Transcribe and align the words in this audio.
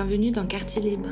Bienvenue 0.00 0.30
dans 0.30 0.46
Quartier 0.46 0.80
Libre, 0.80 1.08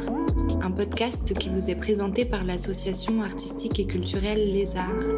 un 0.62 0.70
podcast 0.70 1.36
qui 1.36 1.48
vous 1.48 1.70
est 1.70 1.74
présenté 1.74 2.24
par 2.24 2.44
l'association 2.44 3.20
artistique 3.20 3.80
et 3.80 3.84
culturelle 3.84 4.52
Les 4.52 4.76
Arts. 4.76 5.08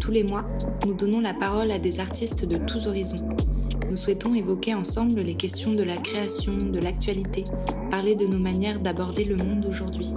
Tous 0.00 0.12
les 0.12 0.22
mois, 0.22 0.44
nous 0.86 0.94
donnons 0.94 1.18
la 1.18 1.34
parole 1.34 1.72
à 1.72 1.80
des 1.80 1.98
artistes 1.98 2.44
de 2.44 2.58
tous 2.58 2.86
horizons. 2.86 3.28
Nous 3.90 3.96
souhaitons 3.96 4.36
évoquer 4.36 4.72
ensemble 4.74 5.20
les 5.20 5.34
questions 5.34 5.72
de 5.72 5.82
la 5.82 5.96
création, 5.96 6.58
de 6.58 6.78
l'actualité, 6.78 7.42
parler 7.90 8.14
de 8.14 8.24
nos 8.24 8.38
manières 8.38 8.78
d'aborder 8.78 9.24
le 9.24 9.34
monde 9.34 9.66
aujourd'hui. 9.66 10.14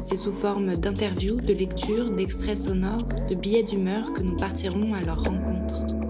C'est 0.00 0.16
sous 0.16 0.32
forme 0.32 0.74
d'interviews, 0.74 1.36
de 1.36 1.52
lectures, 1.52 2.10
d'extraits 2.10 2.58
sonores, 2.58 3.06
de 3.28 3.36
billets 3.36 3.62
d'humeur 3.62 4.12
que 4.12 4.24
nous 4.24 4.34
partirons 4.34 4.92
à 4.92 5.00
leur 5.02 5.22
rencontre. 5.22 6.07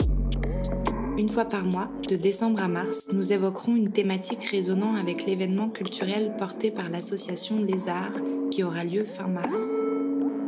Une 1.19 1.29
fois 1.29 1.47
par 1.47 1.65
mois, 1.65 1.91
de 2.09 2.15
décembre 2.15 2.63
à 2.63 2.69
mars, 2.69 3.09
nous 3.13 3.33
évoquerons 3.33 3.75
une 3.75 3.91
thématique 3.91 4.45
résonnant 4.45 4.95
avec 4.95 5.27
l'événement 5.27 5.69
culturel 5.69 6.33
porté 6.39 6.71
par 6.71 6.91
l'association 6.91 7.61
Les 7.61 7.89
Arts 7.89 8.13
qui 8.53 8.63
aura 8.63 8.85
lieu 8.85 9.05
fin 9.05 9.27
mars. 9.27 9.61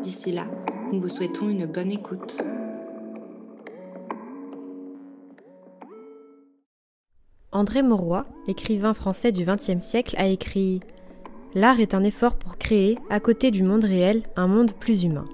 D'ici 0.01 0.31
là, 0.31 0.47
nous 0.93 1.01
vous 1.01 1.09
souhaitons 1.09 1.49
une 1.49 1.67
bonne 1.67 1.91
écoute. 1.91 2.41
André 7.51 7.83
Mauroy, 7.83 8.25
écrivain 8.47 8.95
français 8.95 9.33
du 9.33 9.45
XXe 9.45 9.85
siècle, 9.85 10.15
a 10.19 10.29
écrit 10.29 10.79
L'art 11.53 11.81
est 11.81 11.95
un 11.95 12.05
effort 12.05 12.37
pour 12.37 12.59
créer, 12.59 12.97
à 13.11 13.19
côté 13.19 13.51
du 13.51 13.65
monde 13.65 13.83
réel, 13.83 14.23
un 14.37 14.47
monde 14.47 14.75
plus 14.75 15.03
humain. 15.03 15.27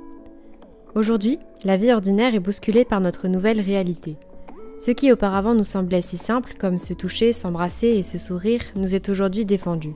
Aujourd'hui, 0.95 1.39
la 1.63 1.77
vie 1.77 1.93
ordinaire 1.93 2.35
est 2.35 2.41
bousculée 2.41 2.87
par 2.87 3.03
notre 3.03 3.29
nouvelle 3.29 3.61
réalité. 3.61 4.17
Ce 4.79 4.91
qui 4.91 5.11
auparavant 5.11 5.55
nous 5.55 5.65
semblait 5.65 6.03
si 6.03 6.19
simple, 6.19 6.55
comme 6.59 6.79
se 6.79 6.93
toucher, 6.93 7.33
s'embrasser 7.33 7.89
et 7.89 8.03
se 8.03 8.19
sourire, 8.19 8.61
nous 8.77 8.95
est 8.95 9.09
aujourd'hui 9.09 9.47
défendu. 9.47 9.95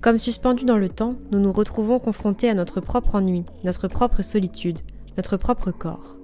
Comme 0.00 0.18
suspendus 0.18 0.64
dans 0.64 0.78
le 0.78 0.88
temps, 0.88 1.16
nous 1.32 1.40
nous 1.40 1.52
retrouvons 1.52 1.98
confrontés 1.98 2.48
à 2.48 2.54
notre 2.54 2.80
propre 2.80 3.16
ennui, 3.16 3.44
notre 3.64 3.88
propre 3.88 4.22
solitude, 4.22 4.78
notre 5.16 5.36
propre 5.36 5.72
corps. 5.72 6.16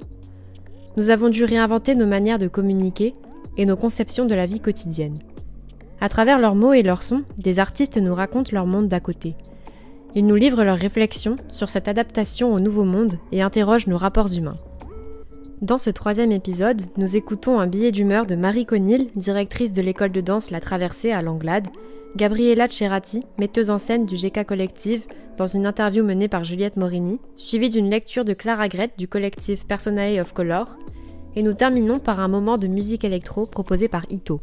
Nous 0.96 1.10
avons 1.10 1.28
dû 1.28 1.44
réinventer 1.44 1.94
nos 1.94 2.06
manières 2.06 2.38
de 2.38 2.48
communiquer 2.48 3.14
et 3.56 3.66
nos 3.66 3.76
conceptions 3.76 4.26
de 4.26 4.34
la 4.34 4.46
vie 4.46 4.60
quotidienne. 4.60 5.18
À 6.00 6.08
travers 6.08 6.38
leurs 6.38 6.54
mots 6.54 6.72
et 6.72 6.82
leurs 6.82 7.02
sons, 7.02 7.24
des 7.36 7.58
artistes 7.58 7.98
nous 7.98 8.14
racontent 8.14 8.52
leur 8.52 8.66
monde 8.66 8.88
d'à 8.88 9.00
côté. 9.00 9.34
Ils 10.14 10.26
nous 10.26 10.36
livrent 10.36 10.64
leurs 10.64 10.78
réflexions 10.78 11.36
sur 11.50 11.68
cette 11.68 11.88
adaptation 11.88 12.54
au 12.54 12.60
nouveau 12.60 12.84
monde 12.84 13.18
et 13.32 13.42
interrogent 13.42 13.88
nos 13.88 13.98
rapports 13.98 14.32
humains. 14.32 14.56
Dans 15.62 15.78
ce 15.78 15.88
troisième 15.88 16.32
épisode, 16.32 16.82
nous 16.98 17.16
écoutons 17.16 17.58
un 17.58 17.66
billet 17.66 17.90
d'humeur 17.90 18.26
de 18.26 18.34
Marie 18.34 18.66
Conil, 18.66 19.10
directrice 19.16 19.72
de 19.72 19.80
l'école 19.80 20.12
de 20.12 20.20
danse 20.20 20.50
La 20.50 20.60
Traversée 20.60 21.12
à 21.12 21.22
Langlade, 21.22 21.68
Gabriella 22.14 22.68
Cerati, 22.68 23.24
metteuse 23.38 23.70
en 23.70 23.78
scène 23.78 24.04
du 24.04 24.16
GK 24.16 24.44
Collective, 24.44 25.06
dans 25.38 25.46
une 25.46 25.64
interview 25.64 26.04
menée 26.04 26.28
par 26.28 26.44
Juliette 26.44 26.76
Morini, 26.76 27.20
suivie 27.36 27.70
d'une 27.70 27.88
lecture 27.88 28.26
de 28.26 28.34
Clara 28.34 28.68
Grette 28.68 28.98
du 28.98 29.08
collectif 29.08 29.66
Personae 29.66 30.20
of 30.20 30.34
Color, 30.34 30.76
et 31.36 31.42
nous 31.42 31.54
terminons 31.54 32.00
par 32.00 32.20
un 32.20 32.28
moment 32.28 32.58
de 32.58 32.66
musique 32.66 33.04
électro 33.04 33.46
proposé 33.46 33.88
par 33.88 34.04
Ito. 34.10 34.42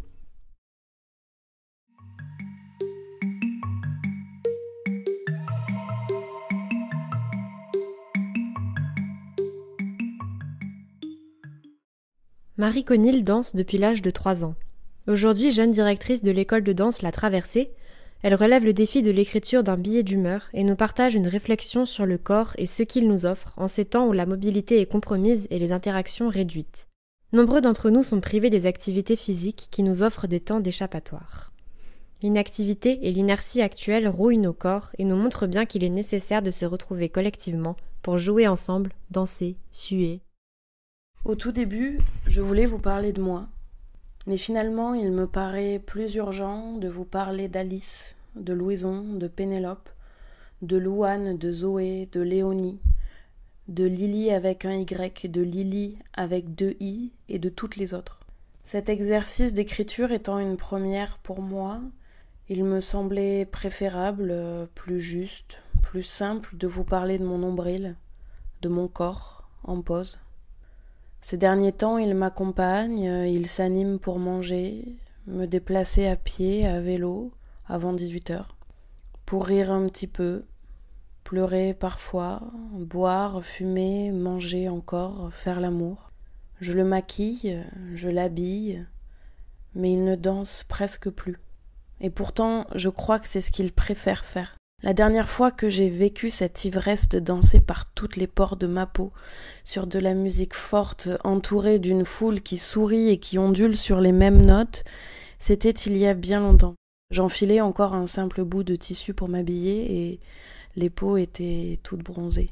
Marie 12.63 12.85
Conil 12.85 13.25
danse 13.25 13.57
depuis 13.57 13.77
l'âge 13.77 14.01
de 14.01 14.09
3 14.09 14.45
ans. 14.45 14.55
Aujourd'hui 15.09 15.51
jeune 15.51 15.71
directrice 15.71 16.23
de 16.23 16.31
l'école 16.31 16.63
de 16.63 16.71
danse 16.71 17.01
La 17.01 17.11
Traversée, 17.11 17.71
elle 18.21 18.35
relève 18.35 18.63
le 18.63 18.71
défi 18.71 19.01
de 19.01 19.11
l'écriture 19.11 19.63
d'un 19.63 19.75
billet 19.75 20.01
d'humeur 20.01 20.47
et 20.53 20.63
nous 20.63 20.77
partage 20.77 21.13
une 21.13 21.27
réflexion 21.27 21.85
sur 21.85 22.05
le 22.05 22.17
corps 22.17 22.53
et 22.57 22.65
ce 22.65 22.83
qu'il 22.83 23.09
nous 23.09 23.25
offre 23.25 23.53
en 23.57 23.67
ces 23.67 23.83
temps 23.83 24.07
où 24.07 24.13
la 24.13 24.25
mobilité 24.25 24.79
est 24.79 24.85
compromise 24.85 25.45
et 25.49 25.59
les 25.59 25.73
interactions 25.73 26.29
réduites. 26.29 26.87
Nombreux 27.33 27.59
d'entre 27.59 27.89
nous 27.89 28.01
sont 28.01 28.21
privés 28.21 28.49
des 28.49 28.65
activités 28.65 29.17
physiques 29.17 29.67
qui 29.69 29.83
nous 29.83 30.01
offrent 30.01 30.27
des 30.27 30.39
temps 30.39 30.61
d'échappatoire. 30.61 31.51
L'inactivité 32.21 32.97
et 33.01 33.11
l'inertie 33.11 33.61
actuelle 33.61 34.07
rouillent 34.07 34.37
nos 34.37 34.53
corps 34.53 34.93
et 34.97 35.03
nous 35.03 35.17
montrent 35.17 35.47
bien 35.47 35.65
qu'il 35.65 35.83
est 35.83 35.89
nécessaire 35.89 36.41
de 36.41 36.49
se 36.49 36.63
retrouver 36.63 37.09
collectivement 37.09 37.75
pour 38.01 38.19
jouer 38.19 38.47
ensemble, 38.47 38.93
danser, 39.11 39.57
suer, 39.69 40.21
au 41.25 41.35
tout 41.35 41.51
début, 41.51 41.99
je 42.27 42.41
voulais 42.41 42.65
vous 42.65 42.79
parler 42.79 43.13
de 43.13 43.21
moi. 43.21 43.47
Mais 44.27 44.37
finalement, 44.37 44.93
il 44.93 45.11
me 45.11 45.27
paraît 45.27 45.79
plus 45.79 46.15
urgent 46.15 46.73
de 46.77 46.87
vous 46.87 47.05
parler 47.05 47.47
d'Alice, 47.47 48.15
de 48.35 48.53
Louison, 48.53 49.03
de 49.13 49.27
Pénélope, 49.27 49.89
de 50.61 50.77
Louane, 50.77 51.37
de 51.37 51.51
Zoé, 51.51 52.09
de 52.11 52.21
Léonie, 52.21 52.79
de 53.67 53.85
Lily 53.85 54.31
avec 54.31 54.65
un 54.65 54.73
Y, 54.73 55.27
de 55.29 55.41
Lily 55.41 55.97
avec 56.13 56.55
deux 56.55 56.75
I 56.79 57.11
et 57.29 57.39
de 57.39 57.49
toutes 57.49 57.75
les 57.75 57.93
autres. 57.93 58.19
Cet 58.63 58.89
exercice 58.89 59.53
d'écriture 59.53 60.11
étant 60.11 60.39
une 60.39 60.57
première 60.57 61.17
pour 61.19 61.41
moi, 61.41 61.81
il 62.49 62.63
me 62.63 62.79
semblait 62.79 63.45
préférable, 63.45 64.33
plus 64.75 64.99
juste, 64.99 65.61
plus 65.81 66.03
simple 66.03 66.55
de 66.57 66.67
vous 66.67 66.83
parler 66.83 67.17
de 67.17 67.25
mon 67.25 67.37
nombril, 67.37 67.95
de 68.61 68.69
mon 68.69 68.87
corps 68.87 69.49
en 69.63 69.81
pause. 69.81 70.17
Ces 71.23 71.37
derniers 71.37 71.71
temps, 71.71 71.97
il 71.97 72.15
m'accompagne, 72.15 73.29
il 73.29 73.47
s'anime 73.47 73.97
pour 73.97 74.19
manger, 74.19 74.97
me 75.25 75.45
déplacer 75.45 76.05
à 76.05 76.17
pied, 76.17 76.67
à 76.67 76.81
vélo, 76.81 77.31
avant 77.65 77.93
18 77.93 78.31
heures, 78.31 78.57
pour 79.25 79.45
rire 79.45 79.71
un 79.71 79.87
petit 79.87 80.07
peu, 80.07 80.43
pleurer 81.23 81.73
parfois, 81.73 82.41
boire, 82.73 83.41
fumer, 83.41 84.11
manger 84.11 84.67
encore, 84.67 85.31
faire 85.31 85.61
l'amour. 85.61 86.11
Je 86.59 86.73
le 86.73 86.83
maquille, 86.83 87.63
je 87.93 88.09
l'habille, 88.09 88.85
mais 89.75 89.93
il 89.93 90.03
ne 90.03 90.15
danse 90.15 90.65
presque 90.65 91.09
plus. 91.09 91.39
Et 92.01 92.09
pourtant, 92.09 92.67
je 92.75 92.89
crois 92.89 93.19
que 93.19 93.29
c'est 93.29 93.39
ce 93.39 93.51
qu'il 93.51 93.71
préfère 93.71 94.25
faire. 94.25 94.57
La 94.83 94.93
dernière 94.93 95.29
fois 95.29 95.49
que 95.49 95.69
j'ai 95.69 95.87
vécu 95.87 96.29
cette 96.29 96.65
ivresse 96.65 97.07
de 97.07 97.19
danser 97.19 97.61
par 97.61 97.89
toutes 97.93 98.17
les 98.17 98.27
pores 98.27 98.57
de 98.57 98.67
ma 98.67 98.85
peau, 98.85 99.13
sur 99.63 99.87
de 99.87 99.97
la 99.97 100.13
musique 100.13 100.53
forte, 100.53 101.07
entourée 101.23 101.79
d'une 101.79 102.03
foule 102.03 102.41
qui 102.41 102.57
sourit 102.57 103.07
et 103.07 103.17
qui 103.17 103.39
ondule 103.39 103.77
sur 103.77 104.01
les 104.01 104.11
mêmes 104.11 104.45
notes, 104.45 104.83
c'était 105.39 105.69
il 105.69 105.95
y 105.95 106.05
a 106.05 106.13
bien 106.13 106.41
longtemps. 106.41 106.75
J'enfilais 107.11 107.61
encore 107.61 107.93
un 107.93 108.07
simple 108.07 108.43
bout 108.43 108.63
de 108.63 108.75
tissu 108.75 109.13
pour 109.13 109.29
m'habiller 109.29 110.09
et 110.09 110.19
les 110.75 110.89
peaux 110.89 111.15
étaient 111.15 111.79
toutes 111.81 112.03
bronzées. 112.03 112.49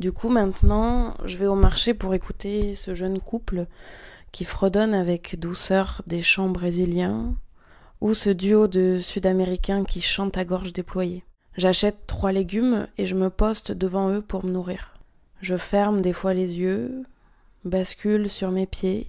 Du 0.00 0.12
coup, 0.12 0.28
maintenant, 0.28 1.16
je 1.24 1.38
vais 1.38 1.46
au 1.46 1.54
marché 1.54 1.94
pour 1.94 2.12
écouter 2.12 2.74
ce 2.74 2.92
jeune 2.92 3.20
couple 3.20 3.66
qui 4.32 4.44
fredonne 4.44 4.92
avec 4.92 5.38
douceur 5.38 6.02
des 6.06 6.20
chants 6.20 6.50
brésiliens, 6.50 7.36
ou 8.00 8.14
ce 8.14 8.30
duo 8.30 8.66
de 8.66 8.98
Sud-Américains 8.98 9.84
qui 9.84 10.00
chantent 10.00 10.38
à 10.38 10.44
gorge 10.44 10.72
déployée. 10.72 11.24
J'achète 11.56 12.06
trois 12.06 12.32
légumes 12.32 12.86
et 12.96 13.06
je 13.06 13.14
me 13.14 13.28
poste 13.28 13.72
devant 13.72 14.10
eux 14.10 14.22
pour 14.22 14.44
me 14.44 14.50
nourrir. 14.50 14.94
Je 15.40 15.56
ferme 15.56 16.00
des 16.00 16.12
fois 16.12 16.32
les 16.32 16.58
yeux, 16.58 17.02
bascule 17.64 18.30
sur 18.30 18.50
mes 18.50 18.66
pieds 18.66 19.08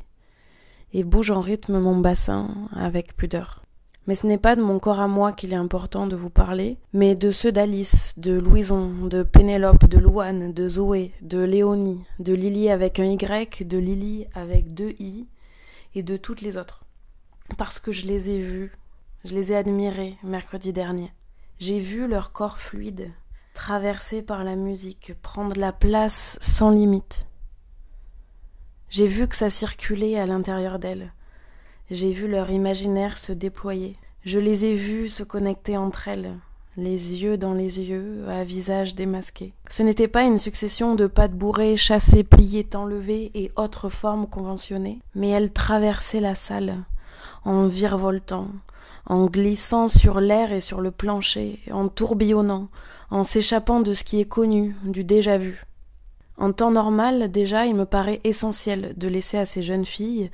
et 0.94 1.03
bouge 1.03 1.31
en 1.31 1.40
rythme 1.40 1.80
mon 1.80 1.97
bassin 1.97 2.50
avec 2.75 3.16
pudeur. 3.16 3.63
Mais 4.07 4.16
ce 4.16 4.25
n'est 4.25 4.40
pas 4.40 4.56
de 4.56 4.63
mon 4.63 4.80
corps 4.80 5.00
à 5.00 5.07
moi 5.07 5.31
qu'il 5.31 5.53
est 5.53 5.57
important 5.57 6.07
de 6.07 6.16
vous 6.16 6.31
parler, 6.31 6.78
mais 6.91 7.13
de 7.13 7.31
ceux 7.31 7.51
d'Alice, 7.51 8.15
de 8.18 8.33
Louison, 8.33 9.06
de 9.06 9.21
Pénélope, 9.24 9.88
de 9.88 10.00
Louane, 10.00 10.51
de 10.51 10.68
Zoé, 10.68 11.12
de 11.21 11.39
Léonie, 11.44 12.04
de 12.19 12.33
Lily 12.33 12.69
avec 12.69 13.00
un 13.00 13.06
Y, 13.06 13.65
de 13.68 13.77
Lily 13.77 14.25
avec 14.33 14.74
deux 14.74 14.95
I, 15.00 15.27
et 15.94 16.01
de 16.01 16.18
toutes 16.18 16.42
les 16.42 16.57
autres. 16.57 16.83
Parce 17.57 17.80
que 17.80 17.92
je 17.92 18.07
les 18.07 18.31
ai 18.31 18.39
vus, 18.39 18.71
je 19.23 19.35
les 19.35 19.51
ai 19.51 19.56
admirés 19.56 20.18
mercredi 20.23 20.73
dernier. 20.73 21.12
J'ai 21.59 21.79
vu 21.79 22.07
leur 22.07 22.31
corps 22.31 22.57
fluide, 22.57 23.12
traversé 23.53 24.23
par 24.23 24.44
la 24.44 24.56
musique, 24.56 25.13
prendre 25.21 25.59
la 25.59 25.71
place 25.71 26.38
sans 26.41 26.71
limite. 26.71 27.27
J'ai 28.89 29.07
vu 29.07 29.27
que 29.27 29.35
ça 29.35 29.50
circulait 29.50 30.18
à 30.19 30.25
l'intérieur 30.25 30.79
d'elles. 30.79 31.13
J'ai 31.91 32.12
vu 32.12 32.27
leur 32.27 32.50
imaginaire 32.50 33.18
se 33.18 33.31
déployer. 33.31 33.95
Je 34.23 34.39
les 34.39 34.65
ai 34.65 34.75
vus 34.75 35.09
se 35.09 35.24
connecter 35.24 35.77
entre 35.77 36.07
elles, 36.07 36.38
les 36.77 37.21
yeux 37.21 37.38
dans 37.38 37.53
les 37.53 37.79
yeux, 37.79 38.27
à 38.27 38.44
visage 38.44 38.95
démasqué. 38.95 39.53
Ce 39.69 39.83
n'était 39.83 40.07
pas 40.07 40.24
une 40.24 40.38
succession 40.38 40.95
de 40.95 41.07
pattes 41.07 41.33
bourrées, 41.35 41.77
chassées, 41.77 42.24
pliées, 42.24 42.67
enlevées 42.75 43.31
et 43.33 43.51
autres 43.56 43.89
formes 43.89 44.27
conventionnées, 44.27 45.00
mais 45.15 45.29
elles 45.29 45.53
traversaient 45.53 46.21
la 46.21 46.35
salle, 46.35 46.83
en 47.43 47.67
virevoltant, 47.67 48.47
en 49.05 49.25
glissant 49.25 49.88
sur 49.88 50.19
l'air 50.19 50.51
et 50.51 50.59
sur 50.59 50.81
le 50.81 50.91
plancher, 50.91 51.59
en 51.71 51.88
tourbillonnant, 51.88 52.69
en 53.09 53.23
s'échappant 53.23 53.81
de 53.81 53.93
ce 53.93 54.03
qui 54.03 54.19
est 54.19 54.25
connu, 54.25 54.75
du 54.83 55.03
déjà 55.03 55.38
vu. 55.38 55.65
En 56.38 56.53
temps 56.53 56.71
normal, 56.71 57.29
déjà, 57.29 57.65
il 57.65 57.75
me 57.75 57.85
paraît 57.85 58.21
essentiel 58.23 58.93
de 58.97 59.07
laisser 59.07 59.38
à 59.38 59.45
ces 59.45 59.63
jeunes 59.63 59.85
filles, 59.85 60.31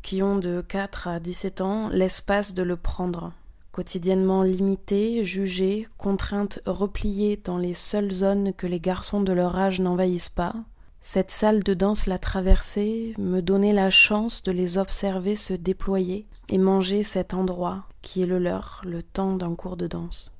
qui 0.00 0.22
ont 0.22 0.36
de 0.36 0.64
4 0.66 1.08
à 1.08 1.20
17 1.20 1.60
ans, 1.60 1.88
l'espace 1.88 2.54
de 2.54 2.62
le 2.62 2.76
prendre. 2.76 3.32
quotidiennement 3.70 4.42
limitées, 4.42 5.24
jugées, 5.24 5.88
contraintes, 5.96 6.60
repliées 6.66 7.40
dans 7.42 7.56
les 7.56 7.72
seules 7.72 8.12
zones 8.12 8.52
que 8.52 8.66
les 8.66 8.80
garçons 8.80 9.22
de 9.22 9.32
leur 9.32 9.56
âge 9.56 9.80
n'envahissent 9.80 10.28
pas, 10.28 10.54
cette 11.02 11.32
salle 11.32 11.64
de 11.64 11.74
danse 11.74 12.06
la 12.06 12.18
traversée 12.18 13.14
me 13.18 13.40
donnait 13.40 13.72
la 13.72 13.90
chance 13.90 14.42
de 14.44 14.52
les 14.52 14.78
observer 14.78 15.34
se 15.34 15.52
déployer 15.52 16.26
et 16.48 16.58
manger 16.58 17.02
cet 17.02 17.34
endroit 17.34 17.84
qui 18.02 18.22
est 18.22 18.26
le 18.26 18.38
leur, 18.38 18.82
le 18.84 19.02
temps 19.02 19.36
d'un 19.36 19.54
cours 19.54 19.76
de 19.76 19.88
danse. 19.88 20.32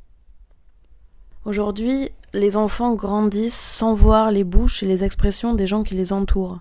Aujourd'hui, 1.44 2.10
les 2.32 2.56
enfants 2.56 2.94
grandissent 2.94 3.58
sans 3.58 3.94
voir 3.94 4.30
les 4.30 4.44
bouches 4.44 4.84
et 4.84 4.86
les 4.86 5.02
expressions 5.02 5.54
des 5.54 5.66
gens 5.66 5.82
qui 5.82 5.94
les 5.94 6.12
entourent. 6.12 6.60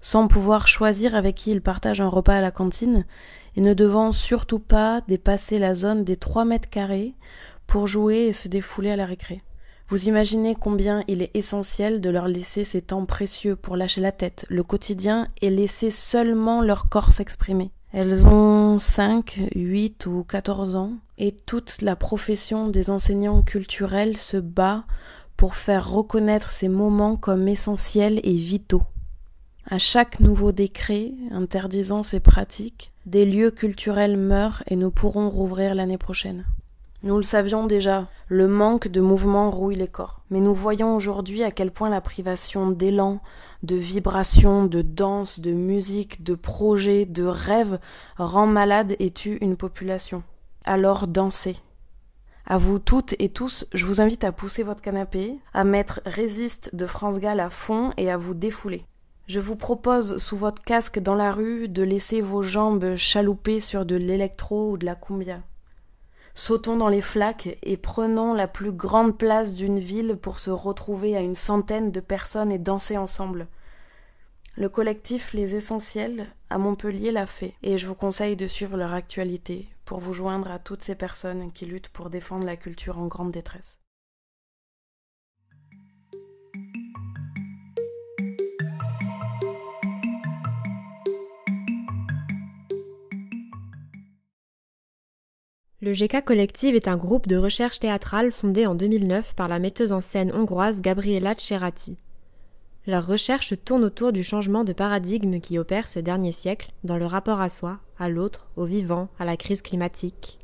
Sans 0.00 0.26
pouvoir 0.26 0.66
choisir 0.66 1.14
avec 1.14 1.36
qui 1.36 1.50
ils 1.50 1.60
partagent 1.60 2.00
un 2.00 2.08
repas 2.08 2.36
à 2.36 2.40
la 2.40 2.50
cantine, 2.50 3.04
et 3.56 3.60
ne 3.60 3.74
devant 3.74 4.12
surtout 4.12 4.60
pas 4.60 5.02
dépasser 5.08 5.58
la 5.58 5.74
zone 5.74 6.04
des 6.04 6.16
trois 6.16 6.44
mètres 6.44 6.70
carrés 6.70 7.14
pour 7.66 7.86
jouer 7.86 8.28
et 8.28 8.32
se 8.32 8.48
défouler 8.48 8.90
à 8.90 8.96
la 8.96 9.04
récré. 9.04 9.42
Vous 9.90 10.06
imaginez 10.06 10.54
combien 10.54 11.02
il 11.08 11.22
est 11.22 11.34
essentiel 11.34 12.02
de 12.02 12.10
leur 12.10 12.28
laisser 12.28 12.62
ces 12.62 12.82
temps 12.82 13.06
précieux 13.06 13.56
pour 13.56 13.74
lâcher 13.74 14.02
la 14.02 14.12
tête, 14.12 14.44
le 14.50 14.62
quotidien, 14.62 15.28
et 15.40 15.48
laisser 15.48 15.90
seulement 15.90 16.60
leur 16.60 16.90
corps 16.90 17.10
s'exprimer. 17.10 17.70
Elles 17.94 18.26
ont 18.26 18.78
5, 18.78 19.48
8 19.54 20.04
ou 20.04 20.24
14 20.24 20.76
ans, 20.76 20.92
et 21.16 21.32
toute 21.32 21.80
la 21.80 21.96
profession 21.96 22.68
des 22.68 22.90
enseignants 22.90 23.42
culturels 23.42 24.18
se 24.18 24.36
bat 24.36 24.84
pour 25.38 25.54
faire 25.54 25.90
reconnaître 25.90 26.50
ces 26.50 26.68
moments 26.68 27.16
comme 27.16 27.48
essentiels 27.48 28.20
et 28.24 28.34
vitaux. 28.34 28.82
À 29.70 29.78
chaque 29.78 30.20
nouveau 30.20 30.52
décret 30.52 31.12
interdisant 31.30 32.02
ces 32.02 32.20
pratiques, 32.20 32.92
des 33.06 33.24
lieux 33.24 33.50
culturels 33.50 34.18
meurent 34.18 34.62
et 34.66 34.76
ne 34.76 34.88
pourront 34.88 35.30
rouvrir 35.30 35.74
l'année 35.74 35.98
prochaine. 35.98 36.44
Nous 37.04 37.16
le 37.16 37.22
savions 37.22 37.66
déjà, 37.66 38.08
le 38.26 38.48
manque 38.48 38.88
de 38.88 39.00
mouvement 39.00 39.50
rouille 39.50 39.76
les 39.76 39.86
corps. 39.86 40.20
Mais 40.30 40.40
nous 40.40 40.54
voyons 40.54 40.96
aujourd'hui 40.96 41.44
à 41.44 41.52
quel 41.52 41.70
point 41.70 41.90
la 41.90 42.00
privation 42.00 42.70
d'élan, 42.70 43.20
de 43.62 43.76
vibration, 43.76 44.64
de 44.64 44.82
danse, 44.82 45.38
de 45.38 45.52
musique, 45.52 46.24
de 46.24 46.34
projets, 46.34 47.04
de 47.04 47.24
rêves 47.24 47.78
rend 48.16 48.48
malade 48.48 48.96
et 48.98 49.12
tue 49.12 49.38
une 49.40 49.56
population. 49.56 50.24
Alors 50.64 51.06
dansez. 51.06 51.56
À 52.46 52.58
vous 52.58 52.80
toutes 52.80 53.14
et 53.20 53.28
tous, 53.28 53.66
je 53.72 53.86
vous 53.86 54.00
invite 54.00 54.24
à 54.24 54.32
pousser 54.32 54.64
votre 54.64 54.80
canapé, 54.80 55.38
à 55.54 55.62
mettre 55.62 56.00
Résiste 56.04 56.74
de 56.74 56.86
France 56.86 57.20
Gall 57.20 57.38
à 57.38 57.50
fond 57.50 57.92
et 57.96 58.10
à 58.10 58.16
vous 58.16 58.34
défouler. 58.34 58.84
Je 59.26 59.38
vous 59.38 59.56
propose, 59.56 60.16
sous 60.16 60.36
votre 60.36 60.62
casque 60.62 60.98
dans 60.98 61.14
la 61.14 61.30
rue, 61.30 61.68
de 61.68 61.82
laisser 61.82 62.22
vos 62.22 62.42
jambes 62.42 62.96
chalouper 62.96 63.60
sur 63.60 63.84
de 63.84 63.94
l'électro 63.94 64.72
ou 64.72 64.78
de 64.78 64.86
la 64.86 64.94
cumbia. 64.94 65.42
Sautons 66.38 66.76
dans 66.76 66.88
les 66.88 67.00
flaques 67.00 67.58
et 67.64 67.76
prenons 67.76 68.32
la 68.32 68.46
plus 68.46 68.70
grande 68.70 69.18
place 69.18 69.56
d'une 69.56 69.80
ville 69.80 70.14
pour 70.14 70.38
se 70.38 70.52
retrouver 70.52 71.16
à 71.16 71.20
une 71.20 71.34
centaine 71.34 71.90
de 71.90 71.98
personnes 71.98 72.52
et 72.52 72.58
danser 72.58 72.96
ensemble. 72.96 73.48
Le 74.56 74.68
collectif 74.68 75.32
Les 75.32 75.56
Essentiels 75.56 76.28
à 76.48 76.58
Montpellier 76.58 77.10
l'a 77.10 77.26
fait 77.26 77.54
et 77.64 77.76
je 77.76 77.88
vous 77.88 77.96
conseille 77.96 78.36
de 78.36 78.46
suivre 78.46 78.76
leur 78.76 78.94
actualité 78.94 79.66
pour 79.84 79.98
vous 79.98 80.12
joindre 80.12 80.52
à 80.52 80.60
toutes 80.60 80.84
ces 80.84 80.94
personnes 80.94 81.50
qui 81.50 81.66
luttent 81.66 81.88
pour 81.88 82.08
défendre 82.08 82.46
la 82.46 82.56
culture 82.56 83.00
en 83.00 83.08
grande 83.08 83.32
détresse. 83.32 83.80
Le 95.80 95.92
GK 95.92 96.24
Collective 96.24 96.74
est 96.74 96.88
un 96.88 96.96
groupe 96.96 97.28
de 97.28 97.36
recherche 97.36 97.78
théâtrale 97.78 98.32
fondé 98.32 98.66
en 98.66 98.74
2009 98.74 99.36
par 99.36 99.46
la 99.46 99.60
metteuse 99.60 99.92
en 99.92 100.00
scène 100.00 100.32
hongroise 100.34 100.82
Gabriela 100.82 101.36
Cerati. 101.38 101.96
Leurs 102.88 103.06
recherches 103.06 103.54
tournent 103.64 103.84
autour 103.84 104.10
du 104.10 104.24
changement 104.24 104.64
de 104.64 104.72
paradigme 104.72 105.38
qui 105.38 105.56
opère 105.56 105.86
ce 105.86 106.00
dernier 106.00 106.32
siècle 106.32 106.72
dans 106.82 106.96
le 106.96 107.06
rapport 107.06 107.40
à 107.40 107.48
soi, 107.48 107.78
à 107.96 108.08
l'autre, 108.08 108.48
au 108.56 108.64
vivant, 108.64 109.08
à 109.20 109.24
la 109.24 109.36
crise 109.36 109.62
climatique. 109.62 110.40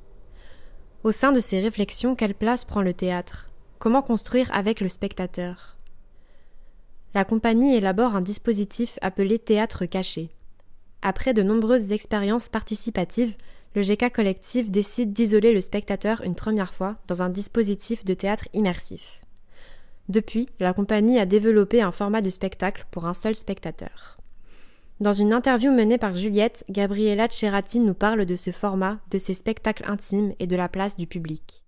Au 1.03 1.11
sein 1.11 1.33
de 1.33 1.41
ces 1.41 1.59
réflexions, 1.59 2.15
quelle 2.15 2.37
place 2.37 2.65
prend 2.65 2.83
le 2.83 2.95
théâtre? 2.95 3.51
Comment 3.81 4.03
construire 4.03 4.55
avec 4.55 4.81
le 4.81 4.89
spectateur? 4.89 5.77
La 7.13 7.25
compagnie 7.25 7.75
élabore 7.75 8.15
un 8.15 8.21
dispositif 8.21 9.01
appelé 9.03 9.41
théâtre 9.41 9.85
caché. 9.85 10.31
Après 11.03 11.35
de 11.35 11.43
nombreuses 11.43 11.93
expériences 11.93 12.49
participatives, 12.49 13.35
le 13.75 13.83
GK 13.83 14.13
Collectif 14.13 14.71
décide 14.71 15.13
d'isoler 15.13 15.53
le 15.53 15.61
spectateur 15.61 16.23
une 16.23 16.35
première 16.35 16.73
fois 16.73 16.97
dans 17.09 17.23
un 17.23 17.29
dispositif 17.29 18.05
de 18.05 18.15
théâtre 18.15 18.49
immersif. 18.53 19.21
Depuis, 20.09 20.49
la 20.61 20.73
compagnie 20.73 21.19
a 21.19 21.27
développé 21.27 21.81
un 21.81 21.93
format 21.93 22.21
de 22.21 22.31
spectacle 22.31 22.87
pour 22.91 23.07
un 23.07 23.15
seul 23.15 23.35
spectateur. 23.35 24.19
Dans 25.01 25.13
une 25.13 25.33
interview 25.33 25.73
menée 25.73 25.99
par 25.99 26.15
Juliette, 26.15 26.65
Gabriella 26.71 27.27
Cerati 27.29 27.81
nous 27.81 27.95
parle 27.95 28.27
de 28.27 28.37
ce 28.37 28.53
format, 28.53 29.01
de 29.11 29.19
ses 29.19 29.35
spectacles 29.35 29.85
intimes 29.87 30.35
et 30.39 30.47
de 30.47 30.57
la 30.57 30.69
place 30.69 30.97
du 30.97 31.07
public. 31.07 31.65